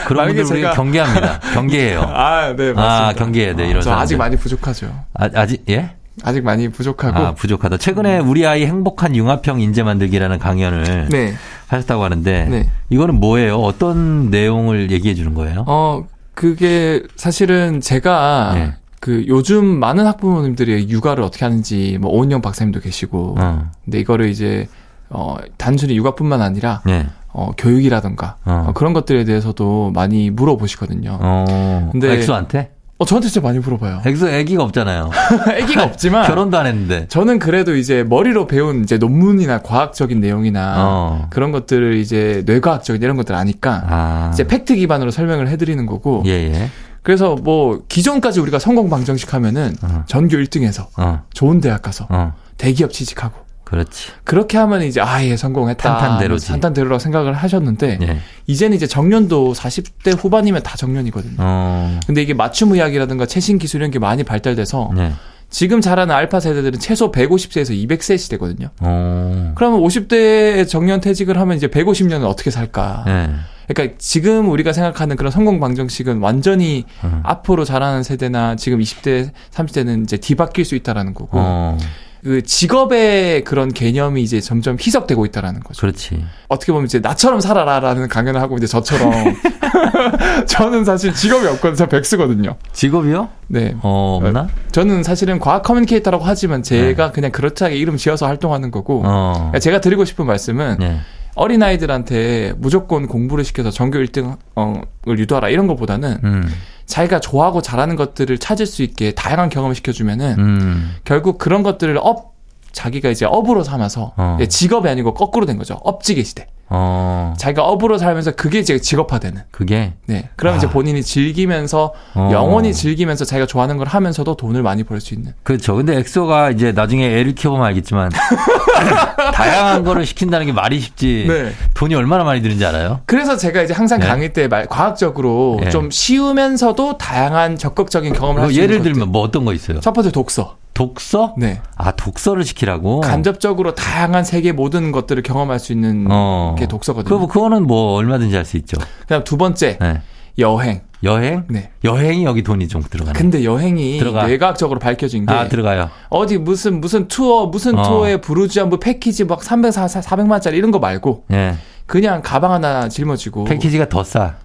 [0.08, 1.40] 그런 분들 우리가 제가- 경계합니다.
[1.54, 2.02] 경계해요.
[2.02, 3.08] 아, 네, 맞습니다.
[3.10, 4.18] 아, 경계해야 돼, 이런 저 아직 사람들.
[4.18, 4.88] 많이 부족하죠.
[5.14, 5.92] 아, 아직 예?
[6.24, 7.18] 아직 많이 부족하고.
[7.18, 7.78] 아, 부족하다.
[7.78, 11.34] 최근에 우리 아이 행복한 융합형 인재 만들기라는 강연을 네.
[11.68, 12.70] 하셨다고 하는데 네.
[12.90, 13.58] 이거는 뭐예요?
[13.58, 15.64] 어떤 내용을 얘기해 주는 거예요?
[15.68, 18.74] 어, 그게 사실은 제가 네.
[19.00, 23.36] 그 요즘 많은 학부모님들이 육아를 어떻게 하는지 뭐 오은영 박사님도 계시고.
[23.40, 23.72] 어.
[23.86, 24.68] 근데 이거를 이제
[25.10, 27.08] 어 단순히 육아뿐만 아니라 네.
[27.30, 28.66] 어 교육이라던가 어.
[28.68, 31.18] 어, 그런 것들에 대해서도 많이 물어보시거든요.
[31.22, 31.90] 어, 어.
[31.92, 32.72] 근데- 엑소한테?
[33.06, 34.02] 저한테 진짜 많이 물어봐요.
[34.06, 35.10] 엑소 애기가 없잖아요.
[35.64, 37.08] 아기가 없지만 결혼도 안 했는데.
[37.08, 41.28] 저는 그래도 이제 머리로 배운 이제 논문이나 과학적인 내용이나 어.
[41.30, 44.32] 그런 것들을 이제 뇌과학적인 이런 것들 아니까 아.
[44.34, 46.70] 이제 팩트 기반으로 설명을 해드리는 거고 예, 예.
[47.02, 50.04] 그래서 뭐 기존까지 우리가 성공 방정식 하면은 어.
[50.06, 51.24] 전교 1등해서 어.
[51.34, 52.34] 좋은 대학 가서 어.
[52.58, 54.10] 대기업 취직하고 그렇지.
[54.24, 56.48] 그렇게 하면 이제 아예 성공했다 탄탄대로지.
[56.48, 58.20] 탄탄대로라고 생각을 하셨는데 예.
[58.48, 61.36] 이제는 이제 정년도 40대 후반이면 다 정년이거든요.
[61.38, 62.00] 어.
[62.08, 65.14] 근데 이게 맞춤 의학이라든가 최신 기술 이런 게 많이 발달돼서 네.
[65.52, 68.70] 지금 자라는 알파 세대들은 최소 150세에서 200세 시대거든요.
[68.80, 69.52] 어.
[69.56, 73.04] 그러면 50대에 정년 퇴직을 하면 이제 150년을 어떻게 살까?
[73.06, 73.30] 네.
[73.68, 77.22] 그러니까 지금 우리가 생각하는 그런 성공 방정식은 완전히 어.
[77.24, 81.78] 앞으로 자라는 세대나 지금 20대, 30대는 이제 뒤바뀔 수 있다라는 거고 어.
[82.24, 85.80] 그 직업의 그런 개념이 이제 점점 희석되고 있다라는 거죠.
[85.82, 86.24] 그렇지.
[86.48, 89.12] 어떻게 보면 이제 나처럼 살아라라는 강연을 하고 이제 저처럼
[90.48, 91.76] 저는 사실 직업이 없거든요.
[91.76, 92.56] 저 백수거든요.
[92.74, 93.30] 직업이요?
[93.48, 93.76] 네.
[93.82, 94.48] 어, 없나?
[94.72, 99.10] 저는 사실은 과학 communicator라고 하지만 제가 그냥 그렇게 이름 지어서 활동하는 거고 네.
[99.10, 99.34] 어.
[99.36, 101.00] 그러니까 제가 드리고 싶은 말씀은 네.
[101.36, 106.50] 어린 아이들한테 무조건 공부를 시켜서 전교 1등을 유도하라 이런 것보다는 음.
[106.89, 110.95] 자기가 좋아하고 잘하는 것들을 찾을 수 있게 다양한 경험을 시켜주면은 음.
[111.06, 112.29] 결국 그런 것들을 업
[112.72, 114.38] 자기가 이제 업으로 삼아서 어.
[114.40, 115.80] 예, 직업이 아니고 거꾸로 된 거죠.
[115.84, 116.48] 업직의 시대.
[116.72, 117.34] 어.
[117.38, 119.42] 자기가 업으로 살면서 그게 이제 직업화되는.
[119.50, 120.30] 그게 네.
[120.36, 120.58] 그럼 아.
[120.58, 122.30] 이제 본인이 즐기면서 어.
[122.32, 125.34] 영원히 즐기면서 자기가 좋아하는 걸 하면서도 돈을 많이 벌 수 있는.
[125.42, 125.76] 그렇죠.
[125.76, 128.12] 근데 엑소가 이제 나중에 애를 키워보면 알겠지만
[129.34, 131.26] 다양한 거를 시킨다는 게 말이 쉽지.
[131.28, 131.52] 네.
[131.74, 133.02] 돈이 얼마나 많이 드는지 알아요?
[133.08, 134.08] 그래서 제가 이제 항상 네.
[134.08, 135.70] 강의 때 말, 과학적으로 네.
[135.72, 138.92] 좀 쉬우면서도 다양한 적극적인 경험을 할뭐수 있는 예를 것들.
[138.94, 139.80] 들면 뭐 어떤 거 있어요?
[139.80, 140.58] 첫 번째 독서.
[140.80, 141.34] 독서?
[141.38, 141.62] 네.
[141.76, 143.02] 아 독서를 시키라고.
[143.02, 146.56] 간접적으로 다양한 세계 모든 것들을 경험할 수 있는 어.
[146.58, 147.13] 게 독서거든요.
[147.13, 148.78] 그거 그거는 뭐 얼마든지 할 수 있죠.
[149.02, 150.02] 그다음 두 번째 네.
[150.38, 150.82] 여행.
[151.04, 151.44] 여행?
[151.50, 151.70] 네.
[151.84, 153.18] 여행이 여기 돈이 좀 들어가네.
[153.18, 154.26] 근데 여행이 들어가.
[154.26, 155.89] 뇌과학적으로 밝혀진 게 아 들어가요.
[156.10, 157.84] 어디 무슨 무슨 투어 무슨 어.
[157.84, 161.56] 투어에 부르주안부 패키지 막 300, 400만짜리 이런 거 말고 예.
[161.88, 164.36] 그냥 가방 하나 짊어지고 패키지가 더 싸.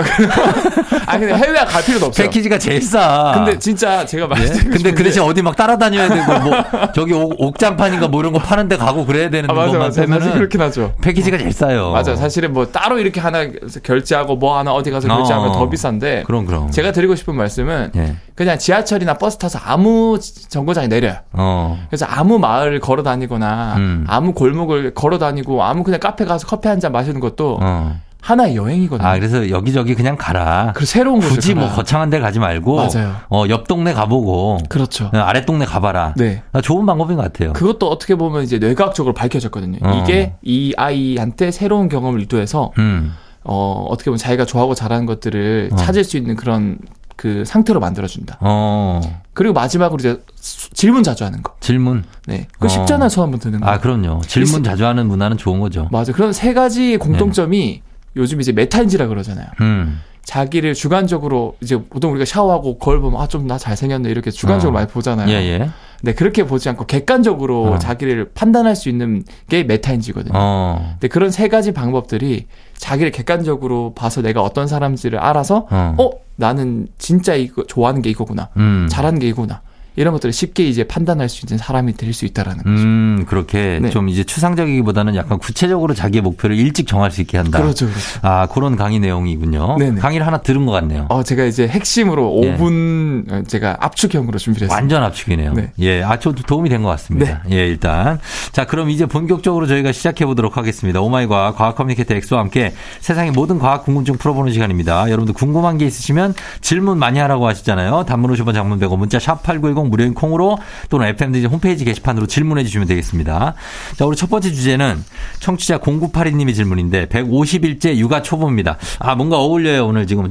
[1.06, 2.26] 아 근데 해외 갈 필요도 없어요.
[2.26, 3.32] 패키지가 제일 싸.
[3.34, 4.28] 근데 진짜 제가 예?
[4.28, 8.32] 말씀드리고 근데 그 대신 게- 어디 막 따라다녀야 되고 뭐 저기 옥, 옥장판인가 뭐 이런
[8.32, 10.92] 거 파는데 가고 그래야 되는 아 맞아 것만 맞아 사실 빼면은 그렇긴 하죠.
[11.00, 11.90] 패키지가 제일 싸요.
[11.92, 13.46] 맞아 사실은 뭐 따로 이렇게 하나
[13.82, 15.52] 결제하고 뭐 하나 어디 가서 결제하면 어.
[15.52, 16.70] 더 비싼데 그럼 그럼.
[16.70, 18.16] 제가 드리고 싶은 말씀은 예.
[18.34, 21.14] 그냥 지하철이나 버스 타서 아무 정거장에 내려요.
[21.32, 21.78] 어.
[21.88, 24.04] 그래서 아무 마을 걸어 다니거나 음.
[24.08, 27.98] 아무 골목을 걸어 다니고 아무 그냥 카페 가서 커피 한 잔 마시는 것도 어.
[28.24, 29.06] 하나의 여행이거든요.
[29.06, 30.72] 아, 그래서 여기저기 그냥 가라.
[30.74, 31.76] 그리고 새로운 곳을 굳이 뭐 가라.
[31.76, 33.16] 거창한 데 가지 말고 맞아요.
[33.28, 35.10] 어, 옆 동네 가보고 그렇죠.
[35.12, 36.14] 어, 아래 동네 가봐라.
[36.16, 36.42] 네.
[36.52, 37.52] 아, 좋은 방법인 것 같아요.
[37.52, 39.78] 그것도 어떻게 보면 이제 뇌과학적으로 밝혀졌거든요.
[39.82, 40.02] 어.
[40.02, 43.12] 이게 이 아이한테 새로운 경험을 유도해서 음.
[43.42, 45.76] 어, 어떻게 보면 자기가 좋아하고 잘하는 것들을 어.
[45.76, 46.78] 찾을 수 있는 그런
[47.16, 48.38] 그 상태로 만들어준다.
[48.40, 49.02] 어.
[49.34, 51.52] 그리고 마지막으로 이제 수- 질문 자주 하는 거.
[51.60, 52.04] 질문.
[52.26, 52.46] 네.
[52.54, 52.68] 그거 어.
[52.70, 53.66] 쉽잖아요, 손 한번 드는 거.
[53.68, 54.22] 아, 그럼요.
[54.22, 55.88] 질문 자주 하는 문화는 좋은 거죠.
[55.92, 56.12] 맞아.
[56.12, 57.82] 그런 세 가지 공통점이
[58.16, 59.46] 요즘 이제 메타인지라 그러잖아요.
[59.60, 60.00] 음.
[60.24, 64.72] 자기를 주관적으로 이제 보통 우리가 샤워하고 거울 보면 아 좀 나 잘생겼네 이렇게 주관적으로 어.
[64.80, 65.28] 많이 보잖아요.
[65.28, 65.68] 예, 예.
[66.02, 67.78] 네 그렇게 보지 않고 객관적으로 어.
[67.78, 70.32] 자기를 판단할 수 있는 게 메타인지거든요.
[70.34, 70.88] 어.
[70.92, 72.46] 근데 그런 세 가지 방법들이
[72.78, 75.94] 자기를 객관적으로 봐서 내가 어떤 사람인지를 알아서 어.
[75.98, 78.86] 어 나는 진짜 이거 좋아하는 게 이거구나 음.
[78.90, 79.60] 잘하는 게 이거구나
[79.96, 82.68] 이런 것들을 쉽게 이제 판단할 수 있는 사람이 될 수 있다라는 거죠.
[82.70, 83.90] 음, 그렇게 네.
[83.90, 87.60] 좀 이제 추상적이기보다는 약간 구체적으로 자기의 목표를 일찍 정할 수 있게 한다.
[87.60, 88.00] 그렇죠, 그렇죠.
[88.22, 89.76] 아, 그런 강의 내용이군요.
[89.78, 90.00] 네네.
[90.00, 91.06] 강의를 하나 들은 것 같네요.
[91.10, 92.56] 어 제가 이제 핵심으로 예.
[92.56, 94.74] 5분 제가 압축형으로 준비를 했습니다.
[94.74, 95.52] 완전 압축이네요.
[95.54, 95.72] 네.
[95.80, 97.42] 예, 아, 저 도움이 된 것 같습니다.
[97.50, 98.18] 예, 일단.
[98.52, 101.00] 자, 그럼 이제 본격적으로 저희가 시작해 보도록 하겠습니다.
[101.00, 105.06] 오마이과학 과학 커뮤니케이터 엑소와 함께 세상의 모든 과학 궁금증 풀어보는 시간입니다.
[105.08, 108.04] 여러분들 궁금한 게 있으시면 질문 많이 하라고 하시잖아요.
[108.06, 112.86] 단문 50원 장문 100원 문자 샵 8910 무료인 콩으로 또는 FM대행진 홈페이지 게시판으로 질문해 주시면
[112.88, 113.54] 되겠습니다.
[113.96, 115.02] 자, 우리 첫 번째 주제는
[115.40, 118.78] 청취자 0982님의 질문인데 150일째 육아 초보입니다.
[118.98, 119.86] 아, 뭔가 어울려요.
[119.86, 120.30] 오늘 지금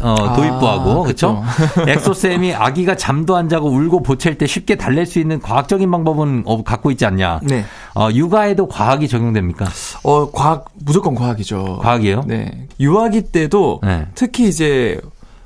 [0.00, 1.02] 어, 아, 도입부하고.
[1.02, 1.44] 그렇죠?
[1.74, 1.90] 그쵸.
[1.90, 6.62] 엑소쌤이 아기가 잠도 안 자고 울고 보챌 때 쉽게 달랠 수 있는 과학적인 방법은 어,
[6.62, 7.40] 갖고 있지 않냐.
[7.42, 7.64] 네.
[7.94, 9.66] 어, 육아에도 과학이 적용됩니까?
[10.02, 11.78] 어 과학 무조건 과학이죠.
[11.82, 12.24] 과학이에요?
[12.26, 12.66] 네.
[12.80, 14.06] 유아기 때도 네.
[14.14, 15.00] 특히 이제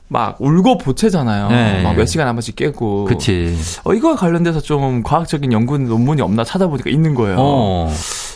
[0.08, 1.48] 막 울고 보채잖아요.
[1.48, 1.82] 네.
[1.82, 3.04] 막몇 시간 한 번씩 깨고.
[3.04, 3.54] 그치.
[3.84, 7.36] 어, 이거와 관련돼서 좀 과학적인 연구 논문이 없나 찾아보니까 있는 거예요.
[7.38, 7.92] 어.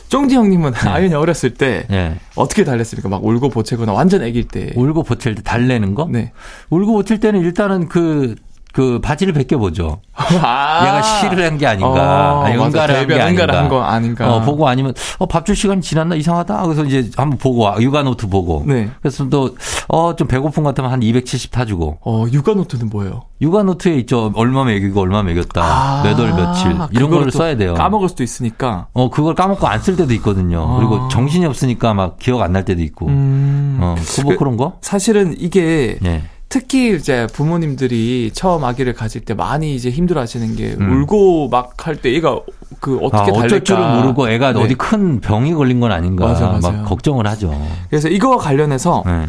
[0.09, 2.17] 쫑디 형님은 아연이 어렸을 때 예.
[2.35, 3.09] 어떻게 달랬습니까?
[3.09, 4.71] 막 울고 보채거나 완전 아기일 때.
[4.77, 6.07] 울고 보챌 때 달래는 거?
[6.11, 6.33] 네.
[6.69, 8.35] 울고 보챌 때는 일단은 그,
[8.73, 10.01] 그 바지를 벗겨보죠.
[10.15, 10.83] 아.
[10.87, 12.41] 얘가 쉬를 한 게 아닌가.
[12.41, 12.57] 어, 아니.
[12.57, 13.29] 응가를 한 게 아닌가.
[13.45, 14.35] 응가를 한거 아닌가.
[14.35, 16.15] 어, 보고 아니면, 어, 밥줄 시간이 지났나?
[16.17, 16.63] 이상하다?
[16.65, 17.77] 그래서 이제 한번 보고, 와.
[17.81, 18.65] 육아 노트 보고.
[18.67, 18.89] 네.
[19.03, 19.55] 그래서 또,
[19.89, 21.99] 어, 좀 배고픈 것 같으면 한 270 타주고.
[22.05, 23.23] 어, 육아 노트는 뭐예요?
[23.43, 24.33] 육아 노트에 있죠.
[24.37, 25.63] 얼마 먹이고 얼마 먹였다.
[25.63, 26.77] 아, 몇월 며칠.
[26.93, 27.75] 이런 거를 또 써야 돼요.
[27.75, 28.87] 까먹을 수도 있으니까.
[28.95, 30.65] 어, 그걸 까먹고 안 쓸 때도 있거든요.
[30.67, 30.77] 아.
[30.77, 33.07] 그리고 정신이 없으니까 막 기억 안 날 때도 있고.
[33.09, 33.79] 음.
[33.81, 34.75] 어, 그 뭐 그- 그런 거?
[34.81, 36.23] 사실은 이게 예.
[36.53, 41.03] 특히 이제 부모님들이 처음 아기를 가질 때 많이 이제 힘들어 하시는 게 음.
[41.03, 42.39] 울고 막 할 때 얘가
[42.79, 43.45] 그 아, 어떻게 달릴까.
[43.47, 44.63] 어쩔 줄은 모르고 애가 네.
[44.63, 46.27] 어디 큰 병이 걸린 건 아닌가.
[46.27, 46.61] 맞아, 맞아요.
[46.61, 47.59] 막 걱정을 하죠.
[47.89, 49.27] 그래서 이거와 관련해서 네.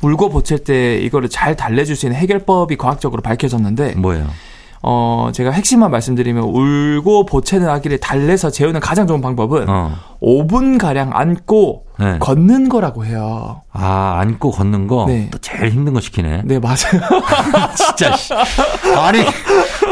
[0.00, 4.26] 울고 보챌 때 이거를 잘 달래줄 수 있는 해결법이 과학적으로 밝혀졌는데 뭐예요?
[4.86, 9.96] 어 제가 핵심만 말씀드리면 울고 보채는 아기를 달래서 재우는 가장 좋은 방법은 어.
[10.20, 12.18] 5분 가량 안고 네.
[12.18, 13.62] 걷는 거라고 해요.
[13.72, 15.06] 아, 안고 걷는 거?
[15.06, 15.28] 네.
[15.30, 16.42] 또 제일 힘든 거 시키네.
[16.44, 17.00] 네 맞아요.
[17.76, 18.14] 진짜.
[18.16, 18.34] 씨.
[18.34, 19.20] 아니,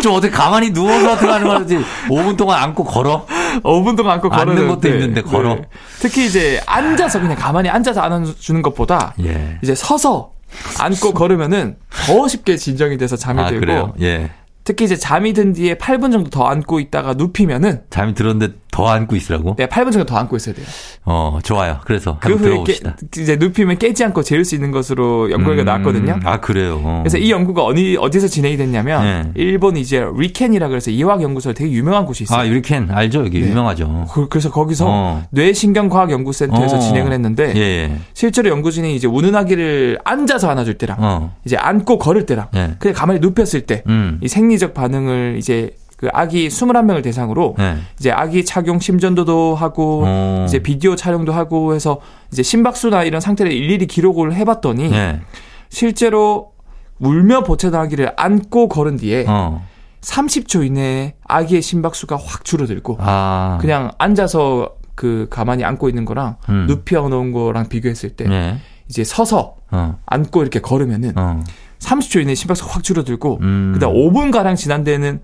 [0.02, 1.78] 좀 어떻게 가만히 누워서 하는 거지?
[2.08, 3.24] 5분 동안 안고 걸어?
[3.62, 5.54] 5분 동안 안고 걸어야 앉는 것도 힘든데 걸어?
[5.54, 5.62] 네.
[6.00, 9.58] 특히 이제 앉아서 그냥 가만히 앉아서 안아주는 것보다 예.
[9.62, 10.32] 이제 서서
[10.80, 11.76] 안고 걸으면은
[12.06, 13.94] 더 쉽게 진정이 돼서 잠이 아, 들고 그래요?
[14.00, 14.30] 예.
[14.64, 19.14] 특히 이제 잠이 든 뒤에 8분 정도 더 안고 있다가 눕히면은 잠이 들었는데 더 안고
[19.16, 19.54] 있으라고?
[19.56, 20.64] 네, 8분 정도 더 안고 있어야 돼요.
[21.04, 21.78] 어, 좋아요.
[21.84, 22.96] 그래서 그 한번 후에 깨, 들어봅시다.
[23.18, 26.20] 이제 눕히면 깨지 않고 재울 수 있는 것으로 연구가 음, 나왔거든요.
[26.24, 26.80] 아, 그래요?
[26.82, 27.00] 어.
[27.04, 29.30] 그래서 이 연구가 어디 어디서 진행이 됐냐면 네.
[29.34, 32.40] 일본 이제 리켄이라 그래서 이화학 연구소 되게 유명한 곳이 있어요.
[32.40, 33.26] 아, 유리캔 알죠?
[33.26, 33.50] 여기 네.
[33.50, 34.06] 유명하죠.
[34.10, 35.22] 그- 그래서 거기서 어.
[35.32, 36.78] 뇌신경과학연구센터에서 어.
[36.80, 37.92] 진행을 했는데 예, 예.
[38.14, 41.36] 실제로 연구진이 이제 우는 아기를 앉아서 안아줄 때랑 어.
[41.44, 42.70] 이제 안고 걸을 때랑 예.
[42.78, 44.18] 그냥 가만히 눕혔을 때이 음.
[44.26, 47.76] 생리적 반응을 이제 그 아기 21명을 대상으로 예.
[47.96, 50.44] 이제 아기 착용 심전도도 하고 어.
[50.48, 52.00] 이제 비디오 촬영도 하고 해서
[52.32, 55.20] 이제 심박수나 이런 상태를 일일이 기록을 해 봤더니 예.
[55.68, 56.54] 실제로
[56.98, 59.64] 울며 보채던 아기를 안고 걸은 뒤에 어.
[60.00, 63.58] 30초 이내에 아기의 심박수가 확 줄어들고 아.
[63.60, 66.66] 그냥 앉아서 그 가만히 안고 있는 거랑 음.
[66.66, 68.58] 눕혀 놓은 거랑 비교했을 때 예.
[68.88, 70.00] 이제 서서 어.
[70.06, 71.44] 안고 이렇게 걸으면은 어.
[71.78, 73.70] 30초 이내에 심박수가 확 줄어들고 음.
[73.74, 75.20] 그다음 5분 가량 지난 데는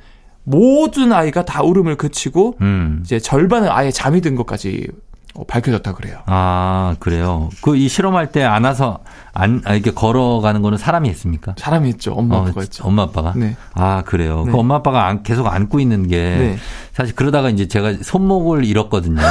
[0.49, 3.01] 모든 아이가 다 울음을 그치고 음.
[3.05, 4.89] 이제 절반은 아예 잠이 든 것까지
[5.35, 6.19] 어, 밝혀졌다 그래요.
[6.27, 7.49] 아, 그래요.
[7.61, 9.01] 그 이 실험할 때 안아서
[9.35, 11.55] 안 아, 이렇게 걸어가는 거는 사람이 했습니까?
[11.57, 12.13] 사람이 있죠.
[12.15, 12.85] 엄마 어, 아빠가 있죠.
[12.85, 13.35] 엄마 아빠가.
[13.37, 13.57] 네.
[13.75, 14.43] 아 그래요.
[14.47, 14.51] 네.
[14.53, 16.59] 그 엄마 아빠가 안- 계속 안고 있는 게 네.
[16.93, 19.21] 사실 그러다가 이제 제가 손목을 잃었거든요.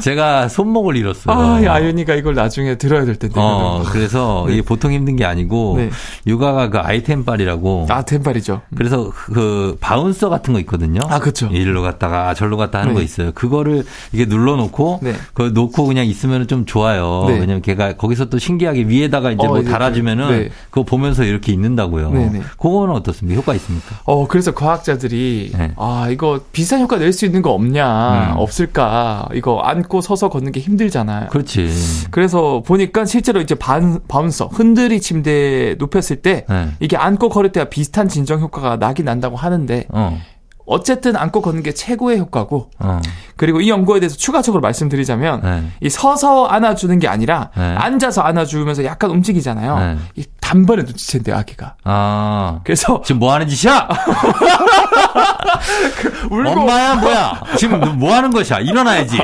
[0.00, 1.36] 제가 손목을 잃었어요.
[1.36, 3.34] 아, 이 아윤이가 이걸 나중에 들어야 될 텐데.
[3.38, 4.54] 어, 그래서 네.
[4.54, 5.90] 이게 보통 힘든 게 아니고 네.
[6.26, 8.62] 육아가 그 아이템빨이라고 아, 템발이죠.
[8.76, 11.00] 그래서 그 바운서 같은 거 있거든요.
[11.08, 11.48] 아, 그쵸.
[11.52, 12.94] 일로 갔다가 절로 갔다 하는 네.
[12.94, 13.32] 거 있어요.
[13.32, 15.14] 그거를 이게 눌러 놓고 네.
[15.34, 17.24] 그걸 놓고 그냥 있으면 좀 좋아요.
[17.28, 17.34] 네.
[17.34, 20.48] 왜냐면 걔가 거기서 또 신기하게 위에다가 이제 어, 뭐 이제 달아 주면은 네.
[20.70, 22.10] 그거 보면서 이렇게 있는다고요.
[22.10, 22.40] 네, 네.
[22.58, 23.38] 그거는 어떻습니까?
[23.40, 23.96] 효과 있습니까?
[24.04, 25.72] 어, 그래서 과학자들이, 네.
[25.76, 28.38] 아, 이거 비슷한 효과 낼 수 있는 거 없냐, 음.
[28.38, 31.28] 없을까, 이거 안고 서서 걷는 게 힘들잖아요.
[31.28, 31.68] 그렇지.
[32.10, 36.68] 그래서 보니까 실제로 이제 반, 바운서, 흔들이 침대에 눕혔을 때, 네.
[36.80, 40.18] 이게 안고 걸을 때와 비슷한 진정 효과가 나긴 난다고 하는데, 어,
[40.66, 43.00] 어쨌든 안고 걷는 게 최고의 효과고, 어,
[43.36, 45.62] 그리고 이 연구에 대해서 추가적으로 말씀드리자면, 네.
[45.80, 47.74] 이 서서 안아주는 게 아니라, 네.
[47.76, 49.78] 앉아서 안아주면서 약간 움직이잖아요.
[49.78, 49.96] 네.
[50.16, 51.74] 이 단번에 눈치챈대요, 아기가.
[51.84, 52.60] 아.
[52.64, 53.88] 그래서, 지금 뭐 하는 짓이야?
[56.30, 57.40] 울고, 엄마야, 뭐야?
[57.56, 58.58] 지금 너뭐 하는 것이야?
[58.58, 59.18] 일어나야지.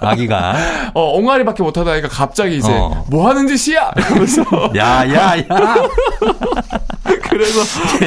[0.00, 0.54] 아기가.
[0.94, 3.04] 어, 옹알이밖에 못하다 아이가 갑자기 이제, 어.
[3.10, 3.92] 뭐 하는 짓이야!
[3.96, 4.42] 이러면서,
[4.76, 5.44] 야, 야, 야.
[7.32, 7.60] 그래서,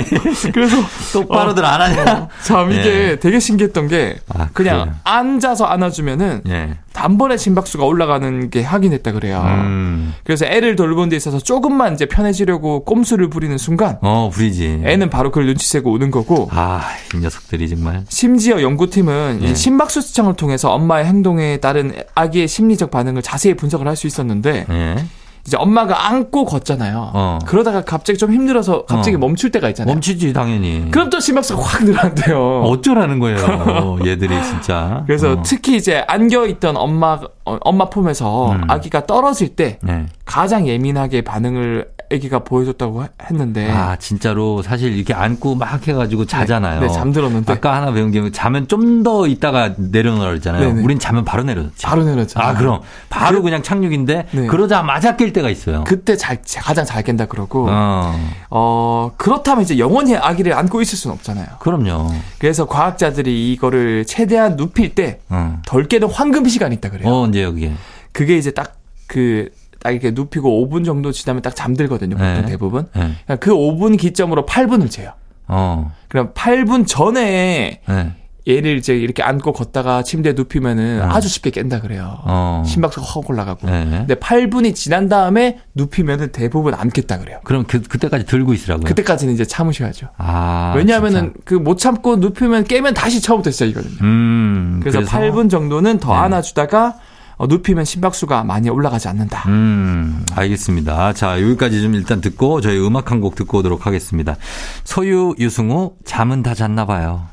[0.54, 0.78] 그래서,
[1.14, 2.28] 똑바로들 안 하냐?
[2.44, 3.16] 참, 이게 예.
[3.20, 4.96] 되게 신기했던 게, 아, 그냥 그래요?
[5.04, 6.76] 앉아서 안아주면은, 예.
[6.94, 9.44] 단번에 심박수가 올라가는 게 확인했다 그래요.
[9.46, 10.14] 음.
[10.24, 14.84] 그래서 애를 돌보는 데 있어서 조금만 이제 편해지려고 꼼수를 부리는 순간, 어, 부리지.
[14.86, 16.84] 애는 바로 그걸 눈치채고 우는 거고, 아,
[17.14, 18.04] 이 녀석들이 정말.
[18.08, 19.48] 심지어 연구팀은 예.
[19.48, 24.66] 이 심박수 측정을 통해서 엄마의 행동에 따른 아기의 심리적 반응을 자세히 분석을 할 수 있었는데
[24.70, 25.06] 예.
[25.48, 27.12] 이제 엄마가 안고 걷잖아요.
[27.14, 27.40] 어.
[27.46, 29.20] 그러다가 갑자기 좀 힘들어서 갑자기 어.
[29.20, 29.94] 멈출 때가 있잖아요.
[29.94, 30.90] 멈추지, 당연히.
[30.90, 32.62] 그럼 또 심박수가 확 늘어난대요.
[32.64, 35.04] 어쩌라는 거예요, 얘들이 진짜.
[35.06, 35.44] 그래서 어.
[35.46, 38.62] 특히 이제 안겨 있던 엄마 어, 엄마 품에서 음.
[38.68, 40.08] 아기가 떨어질 때 네.
[40.26, 46.82] 가장 예민하게 반응을 아기가 보여줬다고 하- 했는데 아, 진짜로 사실 이렇게 안고 막 해가지고 자잖아요.
[46.82, 50.68] 네, 잠들었는데 아까 하나 배운 게 자면 좀 더 있다가 내려놓으라 그랬잖아요.
[50.70, 50.82] 네네.
[50.82, 51.86] 우린 자면 바로 내려놓지.
[51.86, 52.40] 바로 내렸죠.
[52.40, 52.82] 아, 그럼.
[53.10, 54.48] 바로 그 냥 착륙인데, 네.
[54.48, 55.84] 그러자마자 깰 때가 있어요.
[55.86, 58.14] 그때 잘 가장 잘 깬다 그러고 어.
[58.50, 61.46] 어, 그렇다면 이제 영원히 아기를 안고 있을 수는 없잖아요.
[61.60, 62.12] 그럼요.
[62.40, 65.88] 그래서 과학자들이 이거를 최대한 눕힐 때덜 어.
[65.88, 67.08] 깨는 황금 시간이 있다 그래요.
[67.08, 67.74] 어, 언제 여기에?
[68.12, 69.50] 그게 이제 딱그
[69.86, 72.16] 딱 이렇게 눕히고 5분 정도 지나면 딱 잠들거든요.
[72.16, 72.46] 보통 네.
[72.46, 72.88] 대부분.
[72.96, 73.12] 네.
[73.28, 75.12] 그냥 그 5분 기점으로 8분을 재요.
[75.48, 78.12] 어, 그럼 8분 전에 네.
[78.48, 81.10] 얘를 이제 이렇게 안고 걷다가 침대에 눕히면은 어.
[81.10, 82.18] 아주 쉽게 깬다 그래요.
[82.24, 82.64] 어.
[82.66, 83.68] 심박수가 확 올라가고.
[83.70, 83.86] 네.
[83.90, 87.40] 근데 8분이 지난 다음에 눕히면은 대부분 안 깼다 그래요.
[87.44, 88.86] 그럼 그, 그때까지 들고 있으라고요?
[88.86, 90.08] 그때까지는 이제 참으셔야죠.
[90.18, 90.74] 아.
[90.76, 91.34] 왜냐하면은.
[91.44, 93.98] 그 못 참고 눕히면 깨면 다시 처음부터 시작이거든요.
[94.02, 94.80] 음.
[94.82, 96.20] 그래서, 8분 정도는 더 네.
[96.20, 96.94] 안아주다가 어,
[97.40, 99.44] 눕히면 심박수가 많이 올라가지 않는다.
[99.50, 101.14] 음, 알겠습니다.
[101.14, 104.36] 자, 여기까지 좀 일단 듣고 저희 음악 한 곡 듣고 오도록 하겠습니다.
[104.84, 107.28] 소유, 유승우, 잠은 다 잤나 봐요.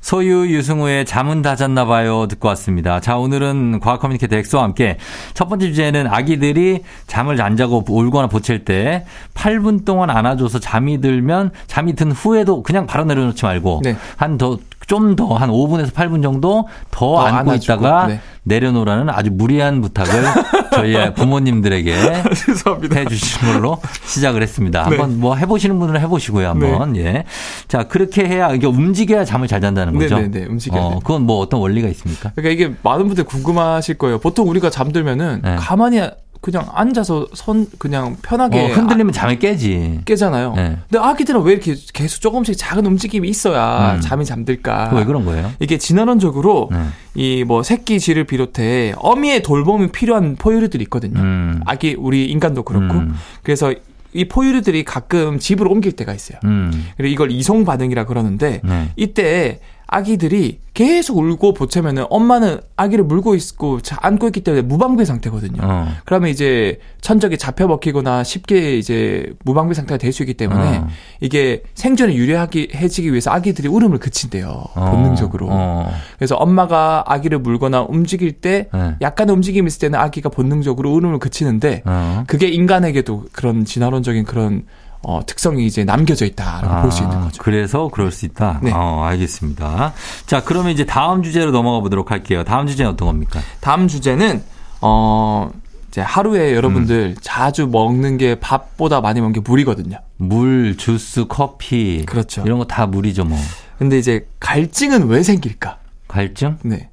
[0.00, 3.00] 소유, 유승우의 잠은 다 잤나 봐요 듣고 왔습니다.
[3.00, 4.96] 자, 오늘은 과학 커뮤니케이터 엑소와 함께
[5.34, 11.50] 첫 번째 주제는 아기들이 잠을 안 자고 울거나 보챌 때 8분 동안 안아줘서 잠이 들면
[11.66, 13.96] 잠이 든 후에도 그냥 바로 내려놓지 말고 네.
[14.16, 18.20] 한 더, 좀 더 한 5분에서 8분 정도 더 더 안고 안아주고, 있다가 네.
[18.48, 20.24] 내려놓으라는 아주 무리한 부탁을
[20.72, 21.94] 저희 부모님들에게
[22.34, 22.96] 죄송합니다.
[22.96, 24.88] 해 주시는 걸로 시작을 했습니다.
[24.88, 24.96] 네.
[24.96, 26.48] 한번 뭐 해보시는 분들은 해보시고요.
[26.48, 27.24] 한번 예.
[27.68, 30.16] 자 그렇게 해야 이게 움직여야 잠을 잘 잔다는 거죠.
[30.16, 30.98] 네네네, 움직여야 어.
[31.00, 32.32] 그건 뭐 어떤 원리가 있습니까?
[32.34, 34.18] 그러니까 이게 많은 분들 궁금하실 거예요.
[34.18, 35.56] 보통 우리가 잠들면은 네.
[35.56, 36.00] 가만히
[36.40, 39.98] 그냥 앉아서 손 그냥 편하게 어, 흔들리면 잠이 깨지.
[39.98, 40.54] 아, 깨잖아요.
[40.54, 40.78] 네.
[40.88, 44.00] 근데 아기들은 왜 이렇게 계속 조금씩 작은 움직임이 있어야 음.
[44.00, 44.90] 잠이 잠들까?
[44.94, 45.50] 왜 그런 거예요?
[45.58, 46.78] 이게 진화론적으로 네.
[47.18, 51.18] 이 뭐 새끼 쥐를 비롯해 어미의 돌봄이 필요한 포유류들이 있거든요.
[51.20, 51.60] 음.
[51.66, 53.14] 아기 우리 인간도 그렇고 음.
[53.42, 53.74] 그래서
[54.14, 56.38] 이 포유류들이 가끔 집을 옮길 때가 있어요.
[56.44, 56.70] 음.
[56.96, 58.90] 그리고 이걸 이송 반응이라 그러는데 네.
[58.96, 65.60] 이때 아기들이 계속 울고 보채면은 엄마는 아기를 물고 있고 자- 안고 있기 때문에 무방비 상태거든요.
[65.62, 65.88] 어.
[66.04, 70.88] 그러면 이제 천적이 잡혀 먹히거나 쉽게 이제 무방비 상태가 될 수 있기 때문에 어.
[71.20, 74.64] 이게 생존에 유리하게 해지기 위해서 아기들이 울음을 그친대요.
[74.74, 74.90] 어.
[74.90, 75.48] 본능적으로.
[75.50, 75.90] 어.
[76.16, 78.94] 그래서 엄마가 아기를 물거나 움직일 때 네.
[79.00, 82.24] 약간의 움직임이 있을 때는 아기가 본능적으로 울음을 그치는데 어.
[82.28, 84.64] 그게 인간에게도 그런 진화론적인 그런
[85.02, 87.42] 어, 특성이 이제 남겨져 있다라고 볼수 있는 거죠.
[87.42, 88.60] 그래서 그럴 수 있다.
[88.62, 88.72] 네.
[88.74, 89.92] 어, 알겠습니다.
[90.26, 92.44] 자, 그러면 이제 다음 주제로 넘어가 보도록 할게요.
[92.44, 93.40] 다음 주제는 어떤 겁니까?
[93.60, 94.42] 다음 주제는
[94.80, 95.50] 어
[95.88, 97.16] 이제 하루에 여러분들 음.
[97.22, 99.98] 자주 먹는 게 밥보다 많이 먹는 게 물이거든요.
[100.16, 102.04] 물, 주스, 커피.
[102.06, 102.42] 그렇죠.
[102.44, 103.38] 이런 거 다 물이죠, 뭐.
[103.78, 105.78] 근데 이제 갈증은 왜 생길까?
[106.08, 106.58] 갈증?
[106.62, 106.90] 네.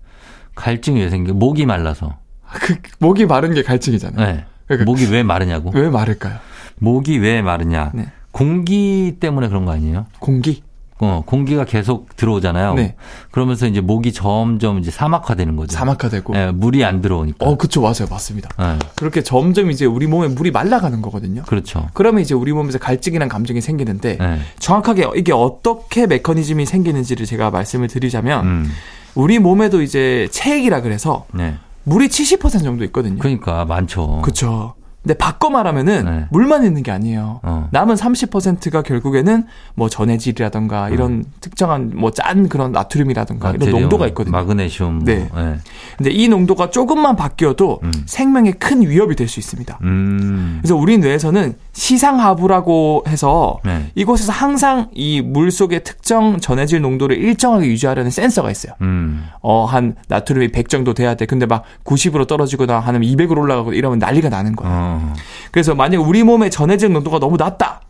[0.56, 1.34] 갈증이 왜 생겨?
[1.34, 2.18] 목이 말라서.
[2.62, 4.26] 그 목이 마른 게 갈증이잖아요.
[4.34, 4.46] 네.
[4.68, 5.72] 그러니까 목이 왜 마르냐고?
[5.74, 6.38] 왜 마를까요?
[6.80, 7.92] 목이 왜 마르냐?
[7.94, 8.12] 네.
[8.32, 10.08] 공기 때문에 그런 거 아니에요?
[10.20, 10.64] 공기.
[11.00, 12.74] 어, 공기가 계속 들어오잖아요.
[12.76, 12.96] 네.
[13.32, 15.76] 그러면서 이제 목이 점점 이제 사막화되는 거죠.
[15.76, 16.36] 사막화되고.
[16.38, 17.46] 예, 물이 안 들어오니까.
[17.46, 18.08] 어, 그쵸, 맞아요.
[18.10, 18.50] 맞습니다.
[18.62, 21.44] 예, 그렇게 점점 이제 우리 몸에 물이 말라가는 거거든요.
[21.44, 21.90] 그렇죠.
[21.94, 24.40] 그러면 이제 우리 몸에서 갈증이란 감정이 생기는데 예.
[24.60, 28.72] 정확하게 이게 어떻게 메커니즘이 생기는지를 제가 말씀을 드리자면 음,
[29.16, 31.56] 우리 몸에도 이제 체액이라 그래서 네.
[31.84, 33.20] 물이 70% 정도 있거든요.
[33.20, 34.22] 그러니까 많죠.
[34.24, 34.75] 그쵸.
[35.06, 36.26] 근데 바꿔 말하면은 네.
[36.32, 37.40] 물만 있는 게 아니에요.
[37.44, 37.68] 어.
[37.72, 39.46] 남은 30%가 결국에는
[39.76, 43.72] 뭐 전해질이라던가 이런 특정한 뭐 짠 그런 나트륨이라던가 이런 음.
[43.82, 44.32] 농도가 있거든요.
[44.32, 45.04] 마그네슘.
[45.06, 45.30] 네.
[45.32, 45.58] 뭐, 예.
[45.98, 47.92] 근데 이 농도가 조금만 바뀌어도 음.
[48.08, 49.78] 생명에 큰 위협이 될 수 있습니다.
[49.84, 50.58] 음.
[50.62, 53.92] 그래서 우리 뇌에서는 시상하부라고 해서 네.
[53.96, 58.74] 이곳에서 항상 이 물 속의 특정 전해질 농도를 일정하게 유지하려는 센서가 있어요.
[58.82, 59.26] 음.
[59.42, 61.26] 어, 한 나트륨이 100 정도 돼야 돼.
[61.26, 64.74] 근데 막 90으로 떨어지거나 하면 200으로 올라가고 이러면 난리가 나는 거예요.
[64.74, 64.95] 어.
[65.52, 67.82] 그래서 만약 우리 몸의 전해질 농도가 너무 낮다.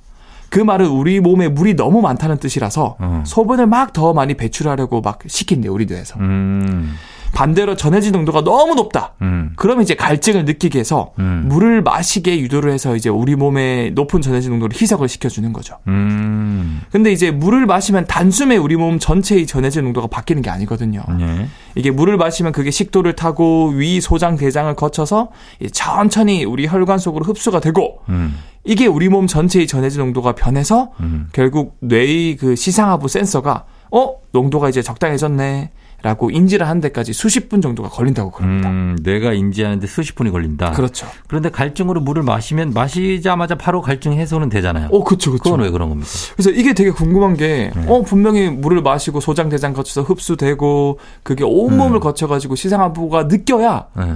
[0.50, 3.24] 그 말은 우리 몸에 물이 너무 많다는 뜻이라서 어.
[3.26, 6.20] 소변을 막 더 많이 배출하려고 막 시킨대요, 우리 뇌에서.
[6.20, 6.96] 음.
[7.36, 9.14] 반대로 전해질 농도가 너무 높다.
[9.22, 9.52] 음.
[9.58, 11.44] 그러면 이제 갈증을 느끼게 해서 음.
[11.48, 15.78] 물을 마시게 유도를 해서 이제 우리 몸의 높은 전해질 농도를 희석을 시켜주는 거죠.
[15.88, 16.82] 음.
[16.92, 21.04] 근데 이제 물을 마시면 단숨에 우리 몸 전체의 전해질 농도가 바뀌는 게 아니거든요.
[21.20, 21.48] 예.
[21.76, 25.30] 이게 물을 마시면 그게 식도를 타고 위, 소장, 대장을 거쳐서
[25.74, 28.38] 천천히 우리 혈관 속으로 흡수가 되고 음.
[28.64, 31.28] 이게 우리 몸 전체의 전해질 농도가 변해서 음.
[31.34, 35.72] 결국 뇌의 그 시상하부 센서가 어 농도가 이제 적당해졌네.
[36.06, 38.70] 라고 인지를 하는 데까지 수십 분 정도가 걸린다고 그럽니다.
[38.70, 40.74] 음, 뇌가 인지하는데 수십 분이 걸린다.
[40.74, 41.08] 그렇죠.
[41.26, 44.90] 그런데 갈증으로 물을 마시면 마시자마자 바로 갈증 해소는 되잖아요.
[44.92, 45.42] 어, 그쵸, 그쵸.
[45.42, 46.08] 그건 왜 그런 겁니까?
[46.36, 47.86] 그래서 이게 되게 궁금한 게, 네.
[47.88, 51.50] 어, 분명히 물을 마시고 소장, 대장 거쳐서 흡수되고, 그게 음.
[51.50, 54.14] 온몸을 거쳐가지고 시상하부가 느껴야, 네.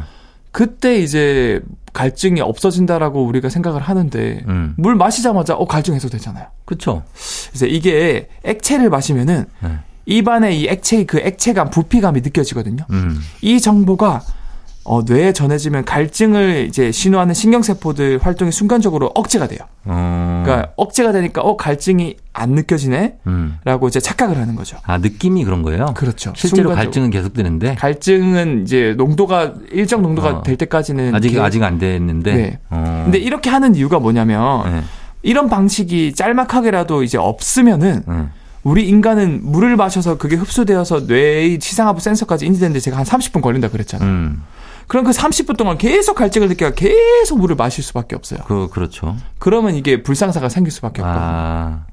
[0.51, 1.59] 그때 이제
[1.93, 4.75] 갈증이 없어진다라고 우리가 생각을 하는데, 음.
[4.77, 6.45] 물 마시자마자, 어, 갈증 해소되잖아요.
[6.65, 7.01] 그쵸.
[7.49, 9.69] 그래서 이게 액체를 마시면은, 네.
[10.13, 12.83] 입안에 이 액체의 그 액체감, 부피감이 느껴지거든요.
[12.89, 13.19] 음.
[13.41, 14.21] 이 정보가
[14.85, 19.59] 어, 뇌에 전해지면 갈증을 이제 신호하는 신경세포들 활동이 순간적으로 억제가 돼요.
[19.85, 20.41] 어.
[20.43, 23.17] 그러니까 억제가 되니까 어 갈증이 안 느껴지네.
[23.27, 23.59] 음.
[23.65, 24.77] 라고 이제 착각을 하는 거죠.
[24.87, 25.93] 아, 느낌이 그런 거예요?
[25.95, 26.33] 그렇죠.
[26.35, 26.73] 실제로.
[26.73, 30.43] 갈증은 계속되는데 갈증은 이제 농도가 일정 농도가 어.
[30.43, 32.33] 될 때까지는 아직 이렇게- 아직 안 됐는데.
[32.35, 32.59] 네.
[32.71, 33.01] 어.
[33.03, 34.81] 근데 이렇게 하는 이유가 뭐냐면 네.
[35.21, 38.31] 이런 방식이 짤막하게라도 이제 없으면은 음.
[38.63, 44.09] 우리 인간은 물을 마셔서 그게 흡수되어서 뇌의 시상하부 센서까지 인지되는데 제가 한 30분 걸린다 그랬잖아요.
[44.09, 44.43] 음.
[44.87, 48.39] 그럼 그 30분 동안 계속 갈증을 느껴 계속 물을 마실 수밖에 없어요.
[48.47, 49.15] 그 그렇죠.
[49.37, 51.23] 그러면 이게 불상사가 생길 수밖에 없거든요.
[51.23, 51.85] 아.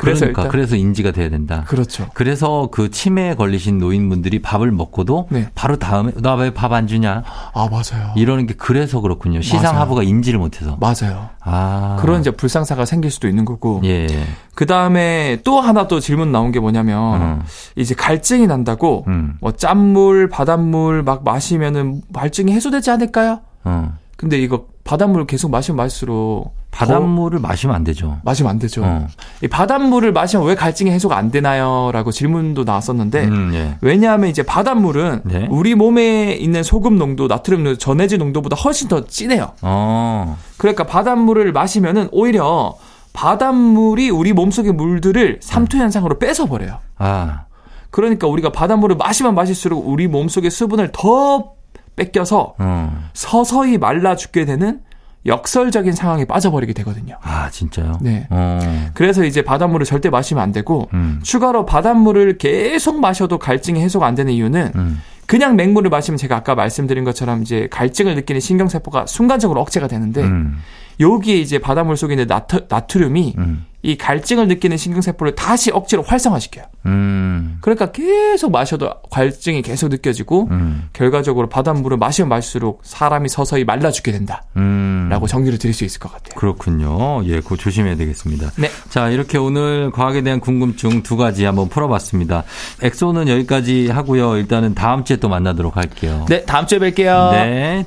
[0.00, 1.64] 그래서 그러니까 일단- 그래서 인지가 돼야 된다.
[1.68, 2.08] 그렇죠.
[2.14, 5.48] 그래서 그 치매에 걸리신 노인분들이 밥을 먹고도 네.
[5.54, 7.22] 바로 다음에 나 왜 밥 안 주냐
[7.52, 8.12] 아 맞아요.
[8.16, 9.42] 이러는 게 그래서 그렇군요.
[9.42, 10.76] 시상하부가 인지를 못해서.
[10.80, 11.28] 맞아요.
[11.42, 13.80] 아 그런 이제 불상사가 생길 수도 있는 거고.
[13.84, 14.06] 예.
[14.54, 17.42] 그 다음에 또 하나 또 질문 나온 게 뭐냐면 어.
[17.76, 19.34] 이제 갈증이 난다고 음.
[19.40, 23.40] 뭐 짠물, 바닷물 막 마시면은 갈증이 해소되지 않을까요?
[23.64, 23.94] 어.
[24.16, 28.18] 근데 이거 바닷물 계속 마시면 마실수록 더 바닷물을 마시면 안 되죠.
[28.24, 28.82] 마시면 안 되죠.
[28.84, 29.06] 어.
[29.40, 33.76] 이 바닷물을 마시면 왜 갈증이 해소가 안 되나요?라고 질문도 나왔었는데 음, 예.
[33.82, 35.46] 왜냐하면 이제 바닷물은 네.
[35.48, 39.52] 우리 몸에 있는 소금 농도, 나트륨 농도, 전해질 농도보다 훨씬 더 진해요.
[39.62, 40.36] 어.
[40.56, 42.74] 그러니까 바닷물을 마시면은 오히려
[43.12, 46.78] 바닷물이 우리 몸속의 물들을 삼투 현상으로 뺏어 버려요.
[46.98, 47.44] 아.
[47.90, 51.59] 그러니까 우리가 바닷물을 마시면 마실수록 우리 몸속의 수분을 더
[52.00, 53.08] 뺏겨서 어.
[53.12, 54.80] 서서히 말라 죽게 되는
[55.26, 57.18] 역설적인 상황에 빠져버리게 되거든요.
[57.20, 57.98] 아, 진짜요?
[58.00, 58.26] 네.
[58.30, 58.58] 어.
[58.94, 61.20] 그래서 이제 바닷물을 절대 마시면 안 되고 음.
[61.22, 65.02] 추가로 바닷물을 계속 마셔도 갈증이 해소가 안 되는 이유는 음.
[65.26, 70.58] 그냥 맹물을 마시면 제가 아까 말씀드린 것처럼 이제 갈증을 느끼는 신경세포가 순간적으로 억제가 되는데 음.
[71.00, 73.64] 여기에 이제 바닷물 속에 있는 나트, 나트륨이 음.
[73.82, 76.66] 이 갈증을 느끼는 신경세포를 다시 억지로 활성화시켜요.
[76.84, 77.56] 음.
[77.62, 80.88] 그러니까 계속 마셔도 갈증이 계속 느껴지고 음.
[80.92, 85.26] 결과적으로 바닷물을 마시면 마실수록 사람이 서서히 말라 죽게 된다라고 음.
[85.26, 86.38] 정리를 드릴 수 있을 것 같아요.
[86.38, 87.24] 그렇군요.
[87.24, 88.50] 예, 그거 조심해야 되겠습니다.
[88.58, 88.70] 네.
[88.90, 92.44] 자, 이렇게 오늘 과학에 대한 궁금증 두 가지 한번 풀어봤습니다.
[92.82, 94.36] 엑소는 여기까지 하고요.
[94.36, 96.26] 일단은 다음 주에 또 만나도록 할게요.
[96.28, 97.30] 네, 다음 주에 뵐게요.
[97.32, 97.86] 네.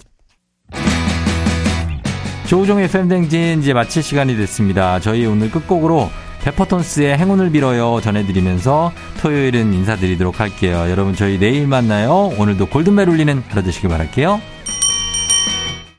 [2.46, 5.00] 조우종의 팬댕진 이제 마칠 시간이 됐습니다.
[5.00, 6.12] 저희 오늘 끝곡으로
[6.44, 8.92] 페퍼톤스의 행운을 빌어요 전해드리면서
[9.22, 10.86] 토요일은 인사드리도록 할게요.
[10.90, 12.32] 여러분 저희 내일 만나요.
[12.38, 14.42] 오늘도 골든벨 울리는 하루 되시길 바랄게요.